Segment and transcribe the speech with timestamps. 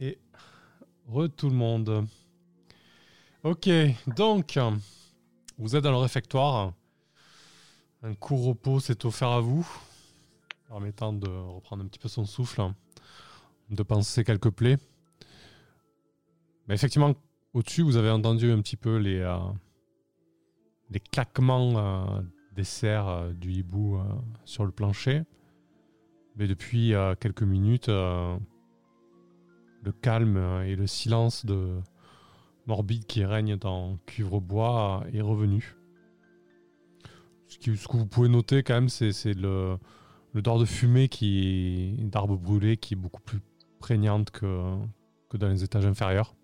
[0.00, 0.18] Et
[1.08, 2.06] re tout le monde.
[3.42, 3.68] Ok,
[4.16, 4.58] donc,
[5.56, 6.74] vous êtes dans le réfectoire.
[8.02, 9.66] Un court repos s'est offert à vous,
[10.68, 12.62] permettant de reprendre un petit peu son souffle,
[13.70, 14.76] de penser quelques plaies.
[16.68, 17.14] Effectivement,
[17.54, 19.38] au-dessus, vous avez entendu un petit peu les, euh,
[20.90, 22.20] les claquements euh,
[22.52, 23.98] des serres euh, du hibou
[24.44, 25.22] sur le plancher.
[26.36, 27.90] Mais depuis quelques minutes,
[29.86, 30.36] le calme
[30.66, 31.78] et le silence de
[32.66, 35.76] morbide qui règne dans Cuivre-Bois est revenu.
[37.46, 39.78] Ce, que vous pouvez noter quand même, c'est le,
[40.34, 43.38] de fumée qui d'arbres brûlés qui est beaucoup plus
[43.78, 44.76] prégnante que,
[45.34, 46.34] dans les étages inférieurs.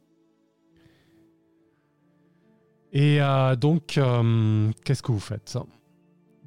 [2.92, 5.58] Et euh, donc, euh, qu'est-ce que vous faites?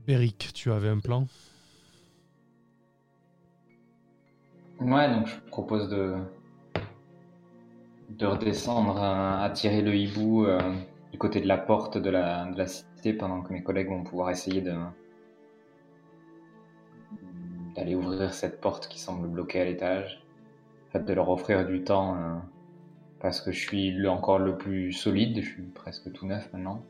[0.07, 1.27] Beric, tu avais un plan?
[4.79, 6.15] Ouais, donc je propose de,
[8.09, 10.59] de redescendre, à, attirer le hibou euh,
[11.11, 14.03] du côté de la porte de la, de la cité pendant que mes collègues vont
[14.03, 14.73] pouvoir essayer de
[17.75, 20.23] d'aller ouvrir cette porte qui semble bloquée à l'étage.
[20.87, 22.41] En fait, de leur offrir du temps
[23.19, 26.83] parce que je suis encore le plus solide, je suis presque tout neuf maintenant.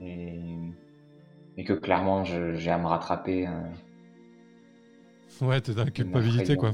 [0.00, 0.38] Et,
[1.56, 3.48] et que clairement, j'ai à me rattraper.
[3.48, 3.50] Euh,
[5.40, 6.72] ouais, t'es dans la culpabilité, quoi.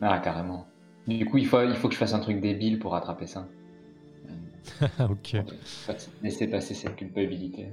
[0.00, 0.67] Ah, carrément.
[1.08, 3.48] Du coup, il faut, il faut que je fasse un truc débile pour rattraper ça.
[5.10, 5.36] ok.
[6.22, 7.68] Laisser passer cette culpabilité.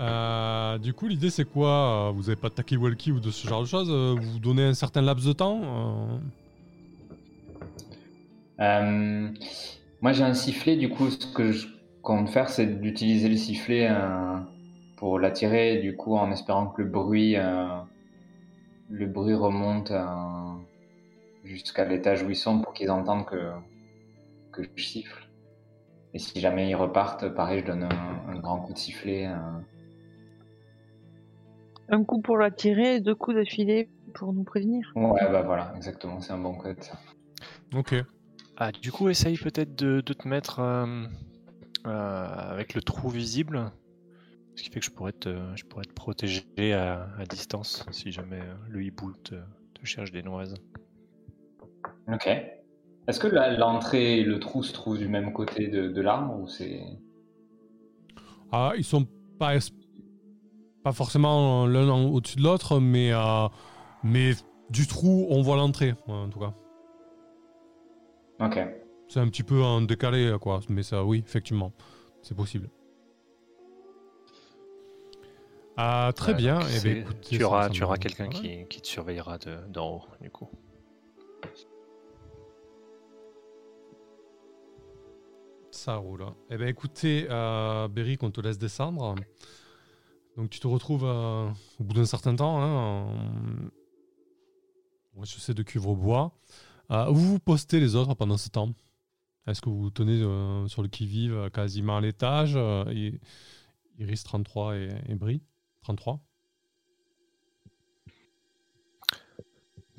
[0.00, 2.10] Euh, du coup, l'idée c'est quoi?
[2.14, 3.90] Vous avez pas de taki-walkie ou de ce genre de choses?
[3.90, 6.18] Vous donnez un certain laps de temps euh,
[8.60, 9.28] euh,
[10.00, 10.76] moi, j'ai un sifflet.
[10.76, 11.66] Du coup, ce que je
[12.02, 14.36] compte faire, c'est d'utiliser le sifflet euh,
[14.96, 15.78] pour l'attirer.
[15.78, 17.66] Du coup, en espérant que le bruit, euh,
[18.90, 19.92] le bruit remonte
[21.44, 23.50] jusqu'à l'étage où ils sont pour qu'ils entendent que,
[24.52, 25.28] que je siffle.
[26.12, 29.30] Et si jamais ils repartent, pareil, je donne un, grand coup de sifflet.
[31.88, 34.90] Un coup pour l'attirer et deux coups d'affilée pour nous prévenir.
[34.94, 36.78] Ouais, bah voilà, exactement, c'est un bon code.
[37.74, 37.94] Ok.
[38.56, 41.06] Ah, du coup, essaye peut-être de, te mettre euh,
[41.86, 43.72] euh, avec le trou visible.
[44.54, 48.40] Ce qui fait que je pourrais te, je pourrais te protéger à, distance si jamais
[48.40, 49.36] euh, le hibou te,
[49.82, 50.54] cherche des noises.
[52.08, 52.28] Ok.
[53.06, 56.80] Est-ce que l'entrée et le trou se trouvent du même côté de, l'arbre ou c'est.
[58.52, 59.06] Ah, ils sont
[59.38, 59.54] pas,
[60.84, 63.10] pas forcément l'un au-dessus de l'autre, mais,
[64.04, 64.32] mais
[64.70, 66.54] du trou, on voit l'entrée, en tout cas.
[68.40, 68.58] Ok.
[69.08, 70.60] C'est un petit peu en décalé, quoi.
[70.68, 71.72] Mais ça, oui, effectivement,
[72.22, 72.70] c'est possible.
[75.76, 76.60] Ah, très bien.
[76.76, 80.48] Eh ben, tu auras, tu auras quelqu'un qui, qui, te surveillera d'en haut, du coup.
[85.70, 86.26] Ça roule.
[86.50, 89.14] Eh bien, écoutez, euh, Beric, on te laisse descendre.
[90.36, 91.48] Donc, tu te retrouves euh,
[91.78, 93.70] au bout d'un certain temps, hein,
[95.22, 96.32] je sais de cuivre bois.
[96.90, 98.72] Euh, où vous postez les autres pendant ce temps?
[99.46, 102.58] Est-ce que vous tenez euh, sur le qui-vive quasiment à l'étage
[103.98, 105.42] Iris 33 et, et Brie?
[105.82, 106.20] 33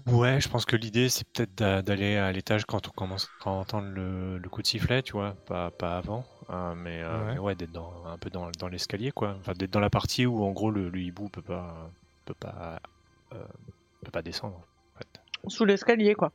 [0.08, 3.88] Ouais, je pense que l'idée c'est peut-être d'aller à l'étage quand on commence à entendre
[3.88, 6.26] le, coup de sifflet, tu vois, pas, pas avant,
[6.76, 7.04] mais,
[7.40, 9.36] ouais, d'être un peu dans, l'escalier, quoi.
[9.40, 11.92] Enfin, d'être dans la partie où en gros le, hibou peut pas,
[12.26, 12.80] peut pas,
[13.30, 14.62] peut pas descendre.
[14.96, 15.22] En fait.
[15.48, 16.32] Sous l'escalier, quoi.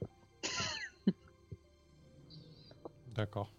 [3.16, 3.50] D'accord.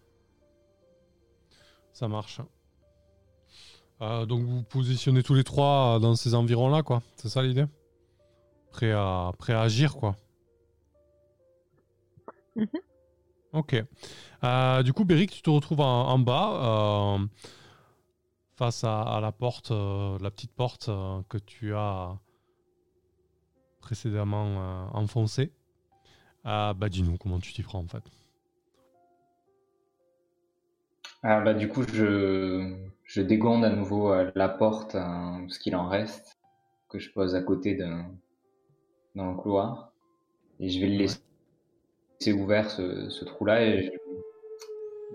[1.92, 2.40] Ça marche.
[4.00, 7.02] Euh, donc vous positionnez tous les trois dans ces environs-là, quoi.
[7.16, 7.66] C'est ça l'idée?
[8.70, 10.16] Prêt à, prêt à agir, quoi.
[12.56, 12.68] Mhm.
[13.52, 13.76] Ok.
[14.44, 17.26] Euh, du coup, Beric, tu te retrouves en, bas, euh,
[18.56, 20.90] face à, la porte, la petite porte
[21.28, 22.18] que tu as
[23.80, 25.52] précédemment enfoncée.
[26.44, 28.04] Ah bah dis-nous comment tu t'y prends en fait?
[31.22, 35.74] Ah bah du coup je, je dégonde à nouveau euh, la porte, hein, ce qu'il
[35.74, 36.38] en reste,
[36.88, 38.10] que je pose à côté d'un
[39.18, 39.92] dans le couloir.
[40.60, 43.92] Et je vais le laisser ouvert ce, ce trou-là et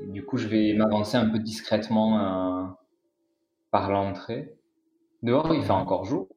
[0.08, 2.68] du coup je vais m'avancer un peu discrètement euh,
[3.72, 4.54] par l'entrée.
[5.24, 6.28] Dehors il fait encore jour.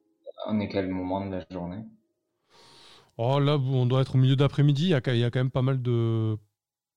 [0.47, 1.83] On est quel moment de la journée?
[3.17, 4.83] Oh, là, on doit être au milieu d'après-midi.
[4.83, 6.37] Il y, a, quand même pas mal de,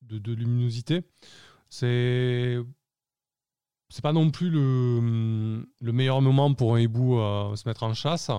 [0.03, 1.03] de, luminosité.
[1.71, 2.59] C'est.
[3.89, 7.93] C'est pas non plus le, le, meilleur moment pour un hibou à se mettre en
[7.93, 8.31] chasse,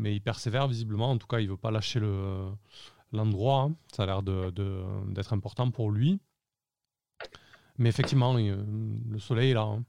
[0.00, 1.10] mais il persévère visiblement.
[1.10, 2.50] En tout cas, il veut pas lâcher le,
[3.12, 3.62] l'endroit.
[3.64, 3.76] hein.
[3.94, 6.20] Ça a l'air d'être de, d'être important pour lui.
[7.78, 9.62] Mais effectivement, le soleil est là.
[9.62, 9.84] hein.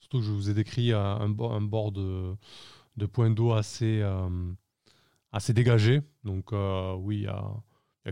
[0.00, 2.36] Surtout je vous ai décrit euh, un, bo- un bord de,
[2.96, 4.52] de point d'eau assez, euh,
[5.32, 6.02] assez dégagé.
[6.24, 7.44] Donc euh, oui, il y a,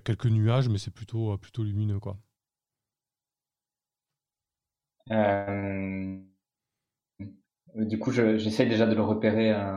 [0.05, 2.01] quelques nuages, mais c'est plutôt, plutôt lumineux.
[2.01, 2.19] Quoi.
[7.77, 9.77] Du coup, je- j'essaie déjà de le repérer, euh,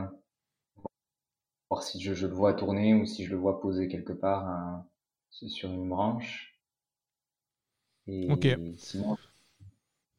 [1.70, 4.50] voir si je, je le vois tourner ou si je le vois poser quelque part
[4.50, 6.58] euh, sur une branche.
[8.08, 8.46] Et Ok.
[8.78, 9.16] sinon,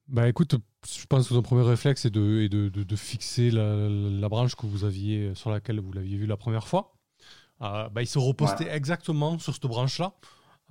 [0.08, 0.56] Bah écoute,
[0.90, 4.30] je pense que ton premier réflexe est de, est de, de- de fixer la, la
[4.30, 6.94] branche que vous aviez, sur laquelle vous l'aviez vue la première fois.
[7.62, 10.14] Euh, bah, il se repostait exactement sur cette branche-là,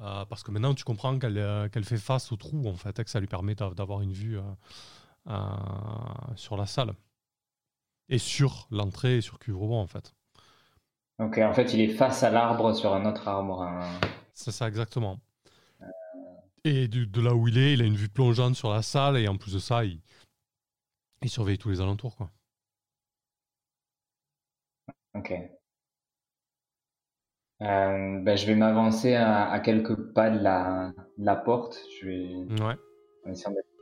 [0.02, 3.04] euh, parce que maintenant tu comprends qu'elle euh, fait face au trou, en fait, et
[3.04, 5.05] que ça lui permet d'a- d'avoir une vue euh, euh,
[6.36, 6.94] sur la salle.
[8.08, 10.12] Et sur l'entrée et sur Cuvrebon, en fait.
[11.18, 13.62] ok, en fait, il est face à l'arbre sur un autre arbre.
[13.62, 13.80] hein.
[14.34, 15.18] C'est ça, exactement.
[16.64, 19.26] Et de là où il est, il a une vue plongeante sur la salle, et
[19.28, 20.00] en plus de ça, il,
[21.20, 22.30] il surveille tous les alentours, quoi.
[25.14, 25.30] Ok.
[27.62, 31.78] Euh, ben, je vais m'avancer à, à quelques pas de la, de la porte.
[32.00, 32.76] Je vais Ouais.
[33.26, 33.75] en essayant d'être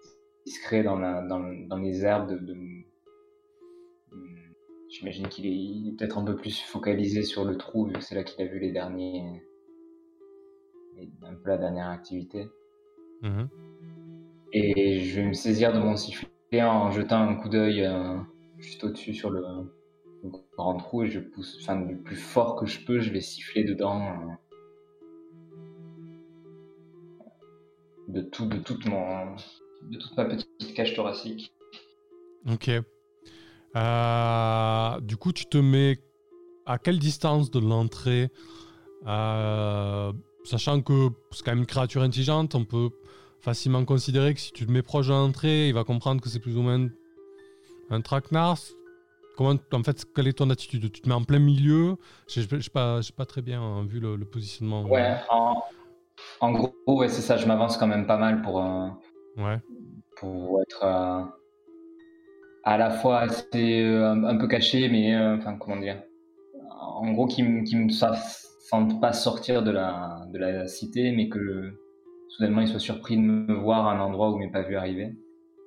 [0.45, 2.31] discret dans, la, dans, le- dans les herbes.
[2.31, 2.85] De, de-
[4.91, 8.01] J'imagine qu'il est, il est peut-être un peu plus focalisé sur le trou, vu que
[8.01, 9.43] c'est là qu'il a vu les derniers.
[11.23, 12.47] un peu la dernière activité.
[13.23, 13.49] Mhm.
[14.53, 16.29] Et je vais me saisir de mon sifflet
[16.63, 18.17] en jetant un coup d'œil euh,
[18.59, 19.43] juste au-dessus sur le,
[20.23, 23.21] le grand trou et je pousse, enfin, du plus fort que je peux, je vais
[23.21, 24.07] siffler dedans.
[24.07, 24.33] euh,
[28.07, 29.35] de tout, de toute mon,
[29.91, 31.53] de toute ma petite cage thoracique.
[32.51, 32.71] Ok.
[33.77, 35.99] Euh, du coup, tu te mets
[36.67, 38.31] à quelle distance de l'entrée
[39.07, 40.13] Euh,
[40.45, 42.91] Sachant que c'est quand même une créature intelligente, on peut
[43.41, 46.39] facilement considérer que si tu te mets proche de l'entrée, il va comprendre que c'est
[46.39, 46.87] plus ou moins
[47.89, 48.59] un traquenard.
[49.39, 50.93] Comment, en fait, quelle est ton attitude?
[50.93, 51.97] Tu te mets en plein milieu?
[52.29, 54.83] Je n'ai pas, pas très bien hein, vu le, le positionnement.
[54.85, 55.63] Ouais, en,
[56.41, 58.89] en gros, ouais, c'est ça, je m'avance quand même pas mal pour, euh,
[59.37, 59.61] Ouais.
[60.17, 61.25] pour être euh,
[62.65, 66.03] à la fois assez euh, un, un peu caché, mais euh, enfin comment dire,
[66.81, 68.17] en gros qui me qui me sa-
[68.71, 71.75] sente pas sortir de la de la cité, mais que
[72.31, 74.77] soudainement il soit surpris de me voir à un endroit où il m'est pas vu
[74.77, 75.15] arriver.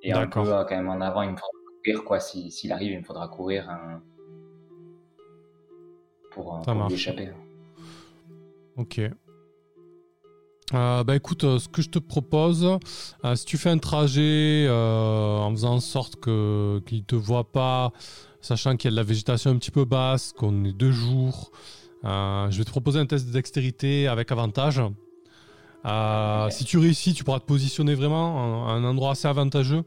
[0.02, 1.50] Et un peu quand même en avant, il me faudra
[1.84, 2.20] courir quoi.
[2.20, 4.02] Si s'il arrive, il me faudra courir hein,
[6.30, 7.28] pour, pour lui échapper.
[8.76, 8.98] Ok.
[10.74, 12.78] Euh, bah écoute, euh, ce que je te propose,
[13.24, 17.50] euh, si tu fais un trajet euh, en faisant en sorte que qu'il te voit
[17.50, 17.92] pas,
[18.42, 21.52] sachant qu'il y a de la végétation un petit peu basse, qu'on est deux jours,
[22.04, 24.82] je vais te proposer un test de dextérité avec avantage.
[26.50, 29.82] Si tu réussis, tu pourras te positionner vraiment à un endroit assez avantageux,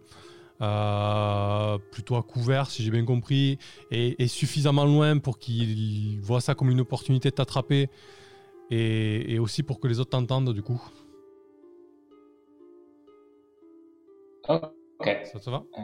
[1.91, 3.59] plutôt à couvert si j'ai bien compris,
[3.91, 7.87] et, et suffisamment loin pour qu'il voit ça comme une opportunité de t'attraper
[8.71, 10.81] et, et aussi pour que les autres t'entendent du coup.
[14.47, 15.09] Ok.
[15.31, 15.63] Ça te va?
[15.77, 15.81] Euh,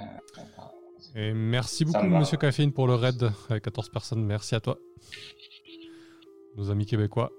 [1.15, 2.05] Et merci beaucoup.
[2.05, 4.23] Monsieur Caféine pour le raid avec 14 personnes.
[4.25, 4.77] Merci à toi.
[6.55, 7.31] Nos amis québécois.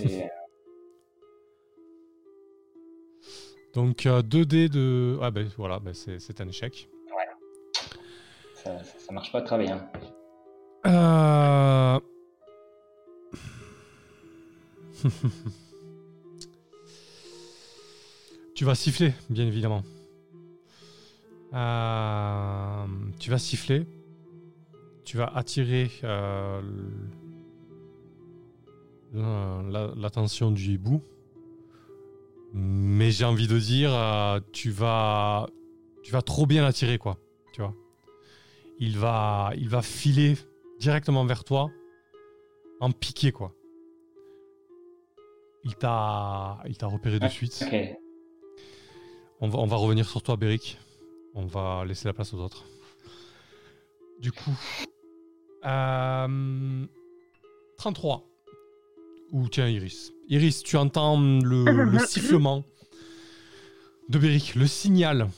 [0.00, 0.04] euh,
[3.74, 5.18] Donc euh, 2D de...
[5.20, 6.88] Ah ben voilà, ben, c'est un échec.
[8.54, 9.90] ça, ça, ça marche pas très bien.
[10.86, 11.98] Euh...
[18.54, 19.82] tu vas siffler, bien évidemment.
[21.52, 22.86] Euh,
[23.18, 23.86] Tu vas siffler.
[25.04, 26.60] Tu vas attirer euh,
[29.14, 31.02] la- l'attention du hibou.
[32.52, 35.46] Mais j'ai envie de dire, euh, tu vas,
[36.02, 37.18] tu vas trop bien l'attirer, quoi.
[37.52, 37.74] Tu vois.
[38.78, 40.36] Il va, il va filer
[40.80, 41.70] directement vers toi,
[42.80, 43.52] en piqué, quoi.
[45.66, 47.64] Il t'a, il t'a repéré de suite.
[47.66, 47.76] Ok.
[49.40, 50.78] On va, on va revenir sur toi, Beric.
[51.34, 52.64] On va laisser la place aux autres.
[54.20, 54.56] Du coup,
[55.64, 56.86] euh,
[57.78, 58.24] 33.
[59.32, 60.12] Ou tiens, Iris.
[60.28, 62.62] Iris, tu entends le, le sifflement
[64.08, 65.28] de Beric, le signal.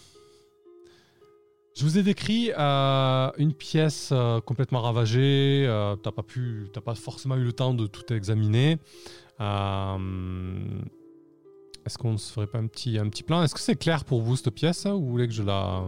[1.75, 5.64] Je vous ai décrit euh, une pièce euh, complètement ravagée.
[5.66, 8.78] euh, t'as pas pu, t'as pas forcément eu le temps de tout examiner.
[9.40, 10.83] Euh,
[11.87, 14.21] est-ce qu'on se ferait pas un petit, un petit plan Est-ce que c'est clair pour
[14.21, 15.85] vous cette pièce ou vous voulez que je la,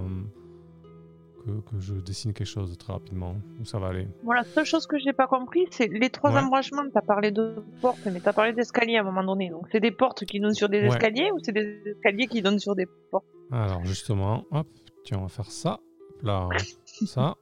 [1.45, 3.37] que, je dessine quelque chose très rapidement?
[3.61, 4.09] Où ça va aller?
[4.23, 6.89] Voilà, la seule chose que j'ai pas compris, c'est les trois embranchements.
[6.91, 9.51] Tu as parlé de portes, mais tu as parlé d'escaliers à un moment donné.
[9.51, 12.59] Donc c'est des portes qui donnent sur des escaliers ou c'est des escaliers qui donnent
[12.59, 13.27] sur des portes?
[13.51, 14.69] Alors justement, hop,
[15.05, 15.81] tiens, on va faire ça.
[16.23, 16.49] Là,
[17.07, 17.37] ça.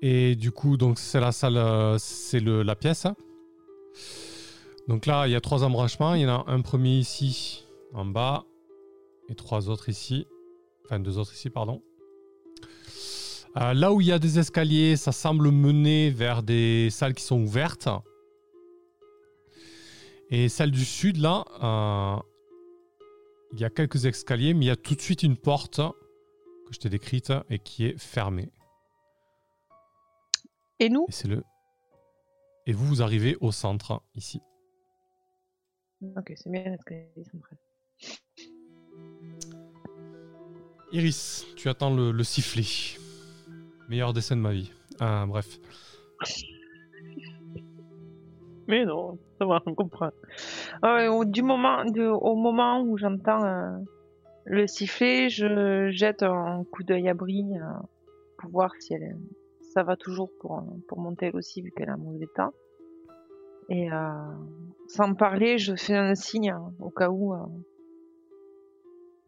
[0.00, 3.06] Et du coup, donc c'est la salle, euh, c'est la pièce.
[4.88, 6.14] Donc là, il y a trois embranchements.
[6.14, 8.44] Il y en a un premier ici, en bas,
[9.28, 10.26] et trois autres ici.
[10.84, 11.82] Enfin, deux autres ici, pardon.
[13.56, 17.22] Euh, là où il y a des escaliers, ça semble mener vers des salles qui
[17.22, 17.88] sont ouvertes.
[20.30, 22.22] Et celle du sud, là, euh,
[23.52, 26.72] il y a quelques escaliers, mais il y a tout de suite une porte que
[26.72, 28.50] je t'ai décrite et qui est fermée.
[30.80, 31.04] Et nous?
[31.08, 31.42] Et c'est le.
[32.66, 34.40] Et vous, vous arrivez au centre, ici.
[36.16, 37.58] Ok, c'est bien l'escalier central.
[40.92, 42.98] Iris, tu attends le, sifflet.
[43.88, 44.72] Meilleur dessin de ma vie.
[45.00, 45.58] Ah, bref.
[48.66, 50.10] Mais non, ça va, on comprend.
[50.82, 53.78] au, du moment, au moment où j'entends euh,
[54.44, 57.64] le sifflet, je jette un coup d'œil à Brie euh,
[58.38, 59.16] pour voir si elle,
[59.72, 62.50] ça va toujours pour, pour monter elle aussi, vu qu'elle a un mauvais état.
[63.68, 64.12] Et euh,
[64.88, 67.34] sans parler, je fais un signe hein, au cas où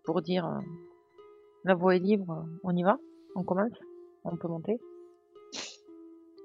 [0.04, 0.60] pour dire
[1.64, 2.98] la voie est libre, on y va,
[3.34, 3.72] on commence,
[4.24, 4.78] on peut monter.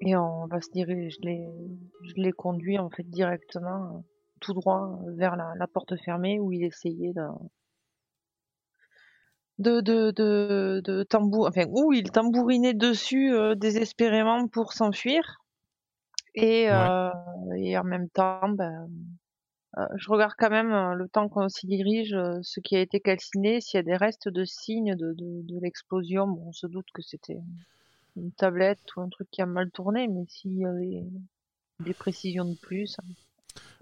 [0.01, 1.45] Et on va se diriger, je l'ai,
[2.03, 3.99] je en fait directement euh,
[4.39, 7.11] tout droit vers la, porte fermée où il essayait
[9.57, 15.41] de, de, de, de, tambour, enfin, où il tambourinait dessus euh, désespérément pour s'enfuir.
[16.41, 17.09] Et, euh,
[17.57, 18.89] et en même temps, ben,
[19.77, 22.99] euh, je regarde quand même euh, le temps qu'on s'y dirige, ce qui a été
[22.99, 26.27] calciné, s'il y a des restes de signes de, de, l'explosion.
[26.27, 27.39] Bon, on se doute que c'était
[28.15, 31.03] une tablette ou un truc qui a mal tourné, mais s'il y avait
[31.81, 32.97] des précisions de plus.
[32.99, 33.13] Hein.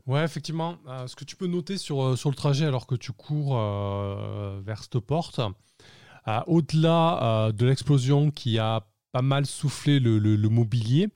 [0.05, 0.77] Ouais, effectivement.
[1.07, 3.55] ce que tu peux noter sur, sur le trajet alors que tu cours
[4.61, 5.41] vers cette porte,
[6.45, 11.09] au-delà de l'explosion qui a pas mal soufflé le, le mobilier,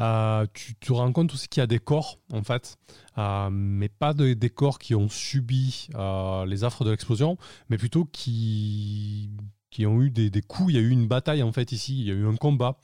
[0.00, 2.76] euh, tu te rends compte aussi qu'il y a des corps, en fait,
[3.18, 7.36] euh, mais pas des corps qui ont subi euh, les affres de l'explosion,
[7.68, 9.30] mais plutôt qui,
[9.70, 10.72] qui ont eu des, coups.
[10.72, 12.78] Il y a eu une bataille, en fait, ici, il y a eu un combat.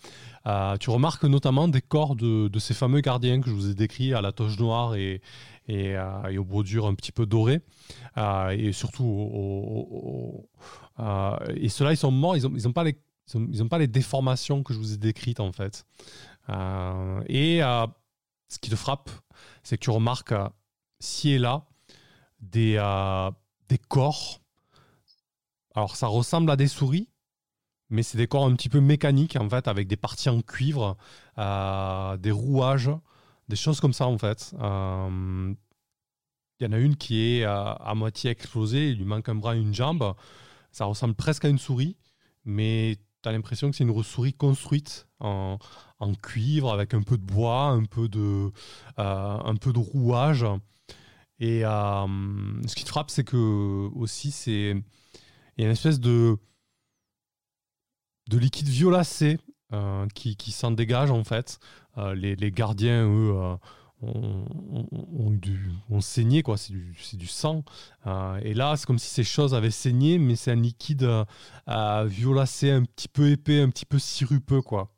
[0.81, 4.21] tu remarques notamment des corps de, ces fameux gardiens que je vous ai décrits à
[4.21, 5.21] la toche noire et,
[5.69, 5.97] et,
[6.31, 7.61] et aux bordures un petit peu dorées,
[8.17, 10.49] et surtout,
[10.99, 12.97] et ceux-là, ils sont morts, ils n'ont ils ont pas les
[13.33, 15.87] ils n'ont pas les déformations que je vous ai décrites en fait.
[16.49, 17.87] Euh, et euh,
[18.49, 19.11] ce qui te frappe,
[19.63, 20.49] c'est que tu remarques euh,
[21.01, 21.65] ci et là
[22.41, 22.77] des,
[23.69, 24.41] des corps.
[25.75, 27.09] Alors ça ressemble à des souris,
[27.89, 30.99] mais c'est des corps un petit peu mécaniques en fait, avec des parties en cuivre,
[31.39, 32.91] des rouages,
[33.49, 34.51] des choses comme ça en fait.
[34.53, 35.57] Il
[36.61, 39.59] y en a une qui est à moitié explosée, il lui manque un bras et
[39.59, 40.15] une jambe.
[40.71, 41.97] Ça ressemble presque à une souris,
[42.45, 45.59] mais tu as l'impression que c'est une souris construite en,
[45.99, 48.51] en, cuivre avec un peu de bois, un peu de,
[48.99, 50.45] euh, un peu de rouage.
[51.39, 52.07] Et euh,
[52.67, 54.75] ce qui te frappe, c'est que aussi, c'est
[55.57, 56.37] il y a une espèce de,
[58.29, 59.39] de liquide violacé
[59.73, 61.59] euh, qui, qui s'en dégage en fait.
[62.17, 63.57] Les, les, gardiens, eux,
[65.91, 66.57] ont, saigné, quoi.
[66.57, 67.65] C'est du, du, sang.
[68.07, 71.05] Euh, et là, c'est comme si ces choses avaient saigné, mais c'est un liquide
[71.69, 74.94] euh, violacé, un petit peu épais, un petit peu sirupeux, quoi.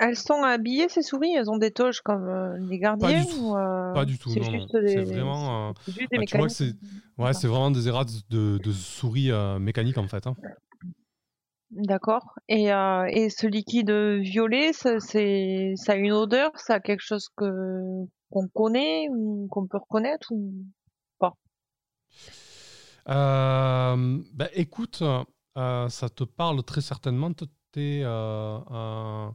[0.00, 1.32] Elles sont habillées, ces souris?
[1.34, 2.28] Elles ont des toges comme
[2.68, 3.24] les gardiens
[3.94, 4.66] Pas du tout, non.
[4.70, 5.74] C'est vraiment.
[5.86, 9.30] Juste des bah, c'est ouais, vraiment des errats de, de souris
[9.60, 10.26] mécaniques, en fait.
[10.26, 10.34] Hein.
[11.70, 12.34] D'accord.
[12.48, 17.02] Et, euh, et ce liquide violet, ça, c'est, ça a une odeur, ça a quelque
[17.02, 20.52] chose que qu'on connaît ou qu'on peut reconnaître ou
[21.18, 21.34] pas?
[23.08, 25.02] Euh, bah, écoute,
[25.56, 27.30] euh, ça te parle très certainement.
[27.72, 29.34] T'es euh, un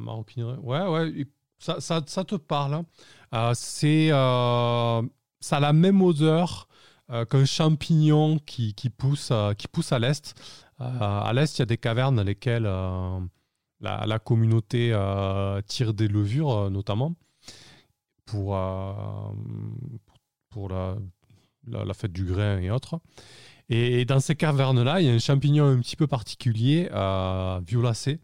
[0.00, 0.58] maroquinerie.
[0.58, 1.26] Ouais, ouais,
[1.58, 2.84] ça, ça, te parle.
[3.32, 3.52] Hein.
[3.54, 6.68] c'est, ça a la même odeur
[7.28, 10.34] qu'un champignon qui, qui, pousse, qui pousse à l'est.
[10.82, 13.20] Euh, à l'est, il y a des cavernes dans lesquelles euh,
[13.80, 17.14] la, communauté euh, tire des levures, notamment,
[18.24, 18.58] pour,
[20.50, 20.96] pour la,
[21.66, 23.00] la, fête du grain et autres.
[23.68, 26.88] Et, dans ces cavernes-là, il y a un champignon un petit peu particulier,
[27.66, 28.20] violacé.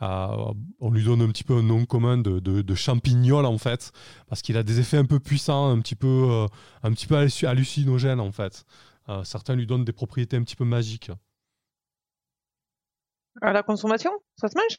[0.00, 3.92] On lui donne un petit peu un nom commun de, de, champignol en fait,
[4.28, 6.46] parce qu'il a des effets un peu puissants, un petit peu,
[6.82, 8.64] un petit peu hallucinogènes en fait.
[9.24, 11.10] certains lui donnent des propriétés un petit peu magiques.
[13.42, 14.78] À la consommation Ça se mange?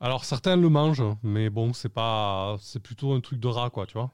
[0.00, 3.86] Alors certains le mangent, mais bon, c'est pas, c'est plutôt un truc de rat, quoi,
[3.86, 4.12] tu vois.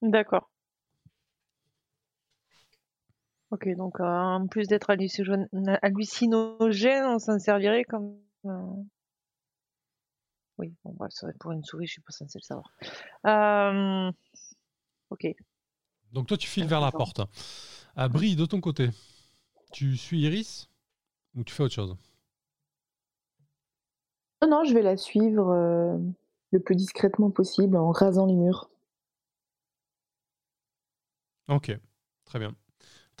[0.00, 0.51] D'accord.
[3.52, 8.16] Ok, donc euh, en plus d'être hallucinogène, on s'en servirait comme.
[8.46, 8.50] Euh,
[10.56, 12.72] oui, bon, bah, pour une souris, je suis pas censé le savoir.
[13.26, 14.10] Euh,
[15.10, 15.26] ok.
[16.12, 17.20] Donc toi, tu files vers la porte.
[17.94, 18.88] À Brie, de ton côté,
[19.70, 20.70] tu suis Iris
[21.34, 21.94] ou tu fais autre chose?
[24.40, 26.00] Non, non, je vais la suivre
[26.52, 28.70] le plus discrètement possible en rasant les murs.
[31.48, 31.78] Ok,
[32.24, 32.56] très bien.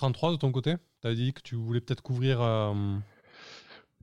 [0.02, 0.74] 33 de ton côté?
[1.00, 2.42] Tu as dit que tu voulais peut-être couvrir.
[2.42, 2.96] Euh,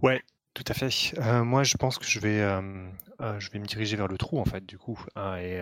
[0.02, 0.90] ouais, tout à fait.
[1.18, 2.90] Euh, moi, je pense que je vais, euh,
[3.38, 5.60] je vais me diriger vers le trou, en fait, du coup, hein, et,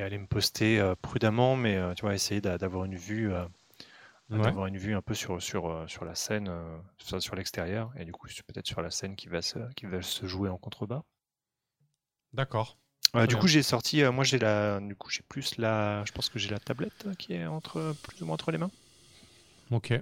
[0.00, 3.32] aller me poster prudemment, mais tu vois, essayer d'avoir une vue.
[4.30, 6.50] D'avoir une vue un peu sur, sur, sur la scène,
[6.98, 10.02] sur, sur l'extérieur, et du coup peut-être sur la scène qui va se, qui va
[10.02, 11.02] se jouer en contrebas.
[12.32, 12.78] D'accord
[13.28, 14.02] du coup, j'ai sorti.
[14.04, 14.80] Moi, j'ai la.
[14.80, 16.04] Du coup, j'ai plus la.
[16.04, 18.70] Je pense que j'ai la tablette qui est entre plus ou moins entre les mains.
[19.74, 19.92] Ok,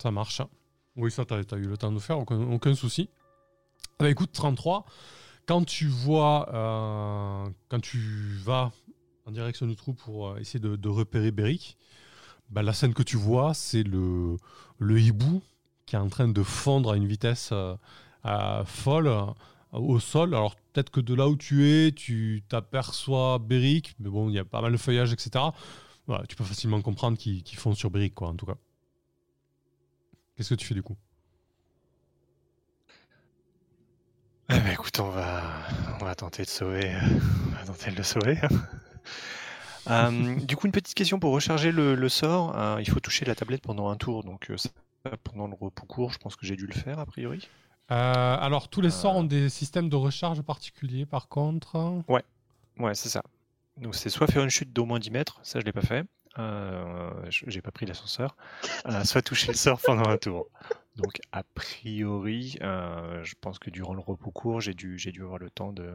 [0.00, 0.40] ça marche.
[0.94, 3.10] Oui, ça, t'as as eu le temps de faire, aucun, souci.
[3.98, 4.86] Bah, écoute, 33.
[5.46, 7.98] Quand tu vois, euh, quand tu
[8.44, 8.70] vas
[9.26, 11.76] en direction du trou pour euh, essayer de, repérer Beric,
[12.50, 14.36] bah, la scène que tu vois, c'est le,
[14.80, 15.42] hibou
[15.84, 17.52] qui est en train de fondre à une vitesse
[18.64, 19.12] folle
[19.72, 20.36] au sol.
[20.36, 24.38] Alors peut-être que de là où tu es, tu t'aperçois Beric, mais bon, il y
[24.38, 25.46] a pas mal de feuillage, etc.
[26.28, 28.56] Tu peux facilement comprendre qu'ils font sur Beric, quoi, en tout cas.
[30.38, 30.96] Qu'est-ce que tu fais du coup
[34.50, 35.42] eh ben, écoute, on va,
[36.00, 36.96] on va tenter de sauver,
[37.48, 38.38] on va tenter de le sauver.
[39.90, 42.54] Euh, du coup, une petite question pour recharger le, sort.
[42.58, 44.56] Euh, il faut toucher la tablette pendant un tour, donc euh,
[45.24, 47.48] pendant le repos court, je pense que j'ai dû le faire a priori.
[47.90, 52.02] Euh, alors, tous les sorts ont des systèmes de recharge particuliers, par contre.
[52.06, 52.22] Ouais,
[52.78, 53.22] ouais, c'est ça.
[53.78, 56.04] Donc, c'est soit faire une chute d'au moins 10 mètres, ça je l'ai pas fait.
[56.38, 58.36] Euh, j'ai pas pris l'ascenseur.
[58.86, 60.48] Euh, soit toucher le sort pendant un tour.
[60.96, 65.22] Donc, a priori, euh, je pense que durant le repos court, j'ai dû, j'ai dû
[65.22, 65.92] avoir le temps de,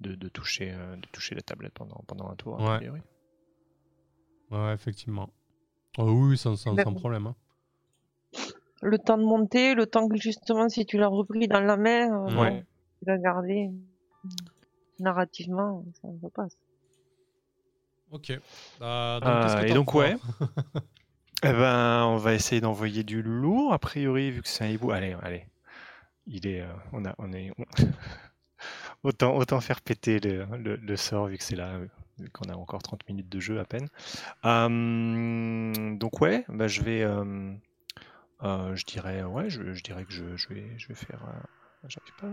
[0.00, 2.60] de, toucher, de toucher la tablette pendant, pendant un tour.
[2.60, 3.00] A priori.
[4.50, 5.30] Ouais, effectivement.
[5.98, 7.28] Oh, oui, sans, sans, problème.
[7.28, 7.36] Hein
[8.82, 12.26] le temps de monter, le temps que justement si tu l'as repris dans la main,
[12.28, 12.60] euh,
[12.98, 13.70] tu l'as gardé
[14.98, 16.56] narrativement, ça, ça passe.
[18.10, 18.32] Ok.
[18.78, 20.16] Bah, euh, et donc ouais.
[21.42, 24.90] eh ben, on va essayer d'envoyer du lourd a priori vu que c'est un hibou.
[24.90, 25.46] Allez, allez.
[26.26, 27.52] Il est, euh, on a, on est.
[29.02, 30.46] autant, autant faire péter le,
[30.76, 31.78] le, sort vu que c'est là,
[32.18, 33.88] vu qu'on a encore 30 minutes de jeu à peine.
[34.44, 37.04] donc ouais, bah, je vais.
[38.42, 41.22] Euh, je dirais, ouais, je, dirais que je, vais, je vais faire.
[41.28, 42.26] Euh, j'arrive pas.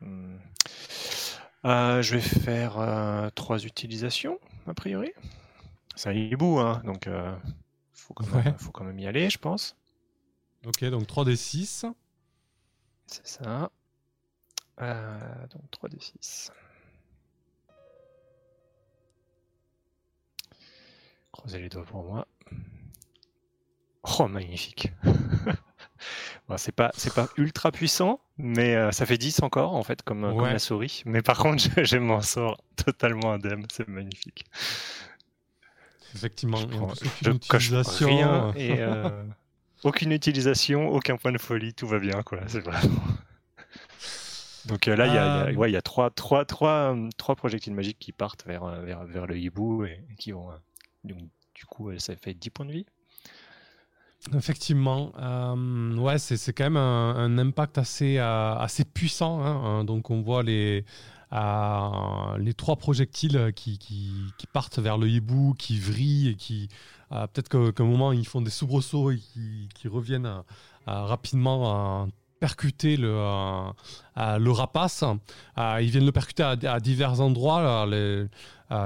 [0.00, 0.38] Hmm.
[1.64, 5.12] Euh, je vais faire trois utilisations, a priori.
[5.96, 7.12] C'est un hibou, hein, donc il
[7.92, 8.14] faut,
[8.58, 9.76] faut, quand même y aller, je pense.
[10.66, 11.92] Ok, donc 3d6.
[13.06, 13.70] C'est ça.
[14.78, 16.50] donc 3d6.
[21.32, 22.26] Croisez les doigts pour moi.
[24.18, 24.92] Oh, magnifique.
[26.56, 30.22] c'est pas c'est pas ultra puissant, mais euh, ça fait 10 encore en fait comme,
[30.22, 31.02] comme la souris.
[31.04, 34.46] Mais par contre, je, m'en sors totalement indemne, c'est magnifique.
[36.14, 36.58] Effectivement,
[37.22, 39.10] je, coche rien et euh,
[39.84, 42.40] aucune utilisation, aucun point de folie, tout va bien quoi.
[42.46, 42.64] C'est
[44.66, 47.98] Donc euh, là, il y a, y, y a trois, trois, trois, trois projectiles magiques
[47.98, 50.48] qui partent vers, vers, vers le hibou et, qui vont.
[51.04, 51.18] donc,
[51.54, 52.86] du coup, ça fait 10 points de vie.
[54.34, 59.40] Effectivement, euh, ouais, c'est quand même un, impact assez, euh, assez puissant.
[59.42, 59.84] Hein, hein.
[59.84, 60.84] donc on voit les,
[61.32, 66.68] euh, les trois projectiles qui, qui, partent vers le hibou, qui vrillent et qui
[67.10, 70.42] peut-être qu'à un moment ils font des soubresauts et qui, reviennent
[70.86, 72.08] rapidement
[72.40, 73.14] percuter le,
[74.16, 75.04] le rapace.
[75.56, 77.86] ils viennent le percuter à, divers endroits.
[77.86, 78.26] les,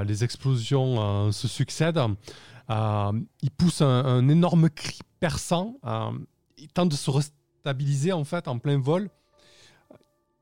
[0.07, 2.01] les, explosions se succèdent.
[2.68, 5.76] il pousse un, un énorme cri perçant.
[5.87, 6.11] Euh,
[6.58, 9.08] il tente de se restabiliser en fait en plein vol.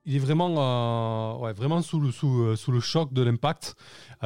[0.06, 3.76] Il est vraiment, euh, ouais, vraiment sous, le, sous, euh, sous le choc de l'impact.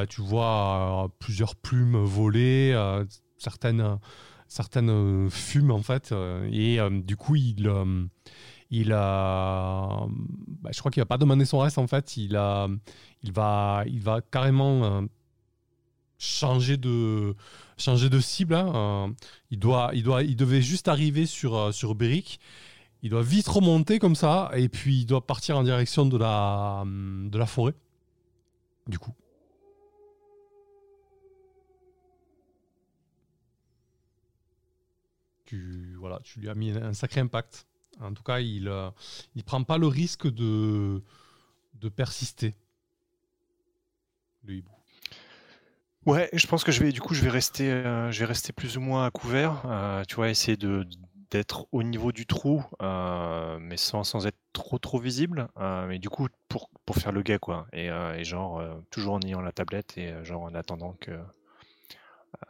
[0.08, 2.72] tu vois plusieurs plumes voler,
[3.36, 3.98] certaines,
[4.46, 6.14] certaines fument en fait.
[6.52, 7.68] et du coup, il,
[8.70, 10.06] il a,
[10.62, 12.16] bah, je crois qu'il va pas demander son reste en fait.
[12.16, 12.68] Il, a,
[13.24, 15.02] il, va, il va carrément
[16.18, 17.34] changer de,
[17.76, 18.54] changer de cible.
[18.54, 19.14] Hein.
[19.50, 22.40] il, doit, il, doit, il devait juste arriver sur, sur Beric.
[23.02, 26.84] Il doit vite remonter comme ça, et puis il doit partir en direction de la,
[26.86, 27.74] de la forêt.
[28.86, 29.14] Du coup.
[35.44, 37.66] Tu, voilà, tu lui as mis un sacré impact.
[38.00, 38.90] En tout cas, il ne euh,
[39.44, 41.02] prend pas le risque de,
[41.74, 42.54] de persister.
[44.44, 44.73] Le hibou.
[46.06, 48.52] Ouais, je pense que je vais du coup je vais rester euh, je vais rester
[48.52, 49.62] plus ou moins à couvert.
[49.66, 50.86] Euh, tu vois, essayer de
[51.30, 55.48] d'être au niveau du trou, mais sans, sans être trop trop visible.
[55.88, 57.66] mais du coup pour, pour faire le gars quoi.
[57.72, 61.12] Et, et genre toujours en ayant la tablette et genre en attendant que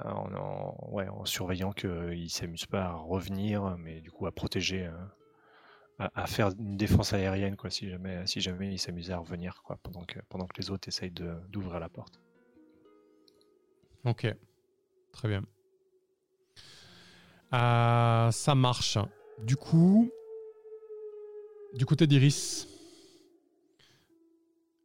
[0.04, 4.90] en, ouais, en surveillant qu'il s'amuse pas à revenir, mais du coup à protéger
[5.98, 9.78] à, faire une défense aérienne quoi si jamais si jamais il s'amusait à revenir quoi
[9.82, 11.14] pendant que pendant que les autres essayent
[11.48, 12.23] d'ouvrir la porte.
[14.04, 14.26] Ok,
[15.12, 15.42] très bien.
[17.54, 18.98] Euh, ça marche.
[19.38, 20.10] Du coup,
[21.72, 22.68] du côté d'Iris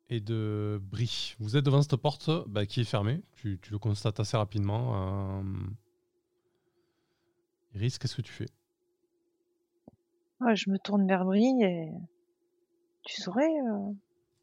[0.10, 3.22] et de Brie, vous êtes devant cette porte bah, qui est fermée.
[3.36, 5.40] Tu, le constates assez rapidement.
[5.40, 5.44] Euh...
[7.76, 8.48] Iris, qu'est-ce que tu fais?
[10.54, 11.92] Je me tourne vers Brie et
[13.04, 13.92] tu saurais euh,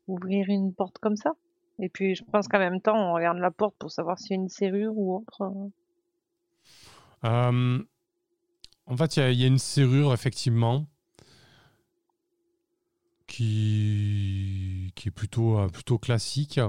[0.08, 1.32] ouvrir une porte comme ça?
[1.78, 4.38] Et puis je pense qu'en même temps, on regarde la porte pour savoir s'il y
[4.38, 5.42] a une serrure ou autre.
[7.24, 7.82] Euh,
[8.86, 10.86] en fait, il y, a une serrure, effectivement,
[13.26, 16.60] qui, est plutôt, euh, plutôt classique.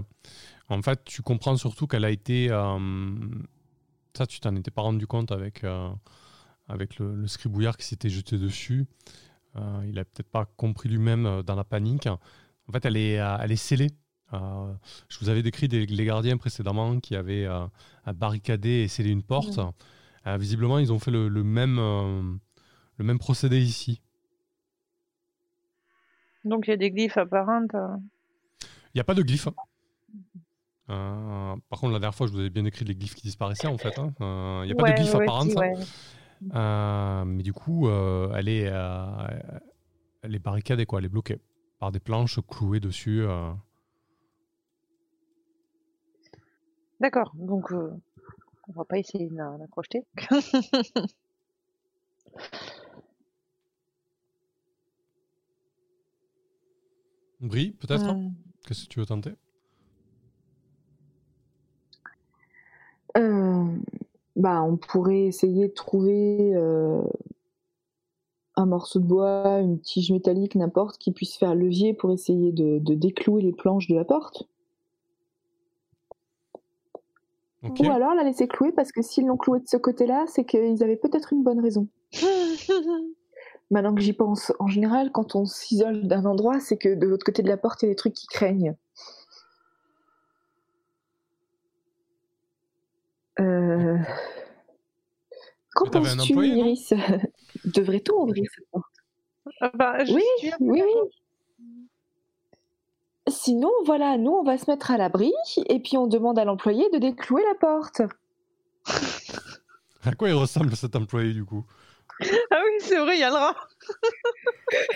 [0.70, 2.48] En fait, tu comprends surtout qu'elle a été...
[4.14, 5.64] ça, tu t'en étais pas rendu compte avec
[6.70, 8.86] avec le, scribouillard qui s'était jeté dessus.
[9.56, 12.08] Euh, il a peut-être pas compris lui-même euh, dans la panique.
[12.08, 13.90] En fait, elle est, euh, elle est scellée.
[14.32, 17.48] Je vous avais décrit les gardiens précédemment qui avaient
[18.06, 19.60] barricadé et scellé une porte.
[20.26, 21.78] visiblement, ils ont fait le, même,
[22.98, 24.02] le même procédé ici.
[26.44, 27.76] Donc il y a des glyphes apparentes.
[28.64, 29.50] Il n'y a pas de glyphes.
[30.88, 33.78] par contre, la dernière fois, je vous avais bien décrit les glyphes qui disparaissaient en
[33.78, 33.98] fait.
[34.00, 34.14] Hein.
[34.64, 35.56] Il n'y a pas de glyphes apparentes.
[36.56, 39.28] Euh, mais du coup, euh, elle, est, euh,
[40.22, 41.00] elle est barricadée, quoi.
[41.00, 41.40] Elle est bloquée
[41.80, 43.26] par des planches clouées dessus.
[47.00, 48.00] D'accord, donc on
[48.74, 50.04] va pas essayer de la, crocheter.
[57.40, 58.16] Brie, peut-être
[58.66, 59.36] Qu'est-ce que tu veux tenter?
[64.38, 67.02] Bah, on pourrait essayer de trouver euh,
[68.56, 72.78] un morceau de bois, une tige métallique, n'importe, qui puisse faire levier pour essayer de,
[72.94, 74.48] déclouer les planches de la porte.
[77.80, 80.84] Ou alors la laisser clouer parce que s'ils l'ont cloué de ce côté-là, c'est qu'ils
[80.84, 81.88] avaient peut-être une bonne raison.
[83.70, 87.26] Maintenant que j'y pense, en général, quand on s'isole d'un endroit, c'est que de l'autre
[87.26, 88.76] côté de la porte, il y a des trucs qui craignent.
[93.40, 93.98] Euh...
[95.74, 96.94] Qu'en penses-tu, Iris?
[97.66, 98.86] Devrait-on ouvrir cette porte?
[99.62, 100.24] Ah bah, Oui,
[100.62, 101.12] oui, oui.
[103.28, 105.34] Sinon, voilà, nous, on va se mettre à l'abri
[105.68, 108.02] et puis on demande à l'employé de déclouer la porte.
[110.06, 111.66] à quoi il ressemble cet employé, du coup?
[112.50, 113.56] Ah oui, c'est vrai, il y a le rat.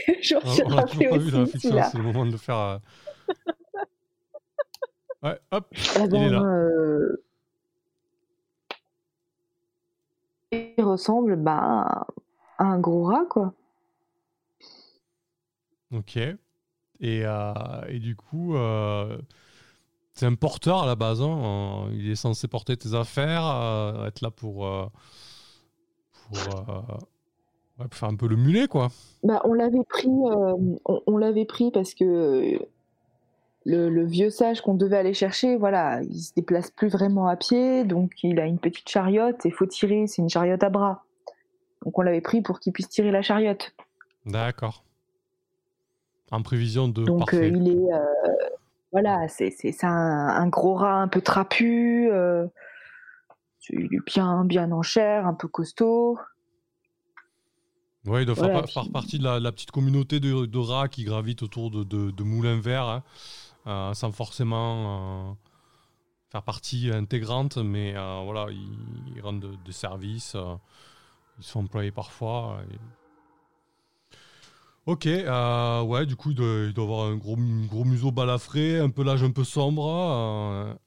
[0.21, 2.57] Je on l'a toujours pas vu dans la fiction, c'est le moment de le faire.
[2.57, 2.77] Euh.
[5.23, 6.41] Ouais, hop, ah il est là.
[6.41, 7.23] Euh,
[10.51, 12.07] il ressemble bah,
[12.57, 13.53] à un gros rat, quoi.
[15.93, 16.17] Ok.
[17.01, 17.53] Et, euh,
[17.89, 19.17] et du coup, euh,
[20.13, 21.21] c'est un porteur à la base.
[21.21, 21.89] Hein.
[21.93, 24.69] Il est censé porter tes affaires, euh, être là pour,
[26.27, 26.37] pour,
[27.91, 28.89] faire un peu le mulet, quoi.
[29.23, 32.59] Bah, on l'avait pris, on l'avait pris parce que
[33.65, 37.83] le, vieux sage qu'on devait aller chercher, voilà, il se déplace plus vraiment à pied,
[37.83, 41.03] donc il a une petite chariote et faut tirer, c'est une chariote à bras.
[41.83, 43.73] Donc on l'avait pris pour qu'il puisse tirer la chariote.
[44.27, 44.83] D'accord.
[46.31, 47.03] En prévision de.
[47.03, 47.99] Donc euh, il est, euh,
[48.91, 52.47] voilà, c'est un, un, gros rat un peu trapu, euh,
[53.69, 56.17] il est bien bien en chair, un peu costaud.
[58.05, 61.83] Ouais, il doit faire, partie de la, petite communauté de, rats qui gravitent autour de,
[61.83, 62.89] de, moulins verts.
[62.89, 63.03] Hein.
[63.67, 65.33] Euh, sans forcément euh,
[66.31, 70.35] faire partie intégrante, mais euh, voilà, ils, rendent des services,
[71.37, 72.61] ils sont employés parfois.
[74.85, 77.37] Ok, ouais, du coup, il doit, avoir un gros,
[77.69, 80.77] gros museau balafré, un pelage un peu sombre.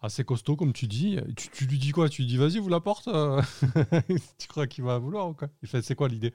[0.00, 1.18] assez costaud, comme tu dis.
[1.52, 2.08] Tu, lui dis quoi?
[2.08, 3.08] Tu lui dis, vas-y, vous la porte
[4.38, 5.48] Tu crois qu'il va vouloir ou quoi?
[5.64, 6.32] Fait, c'est quoi l'idée?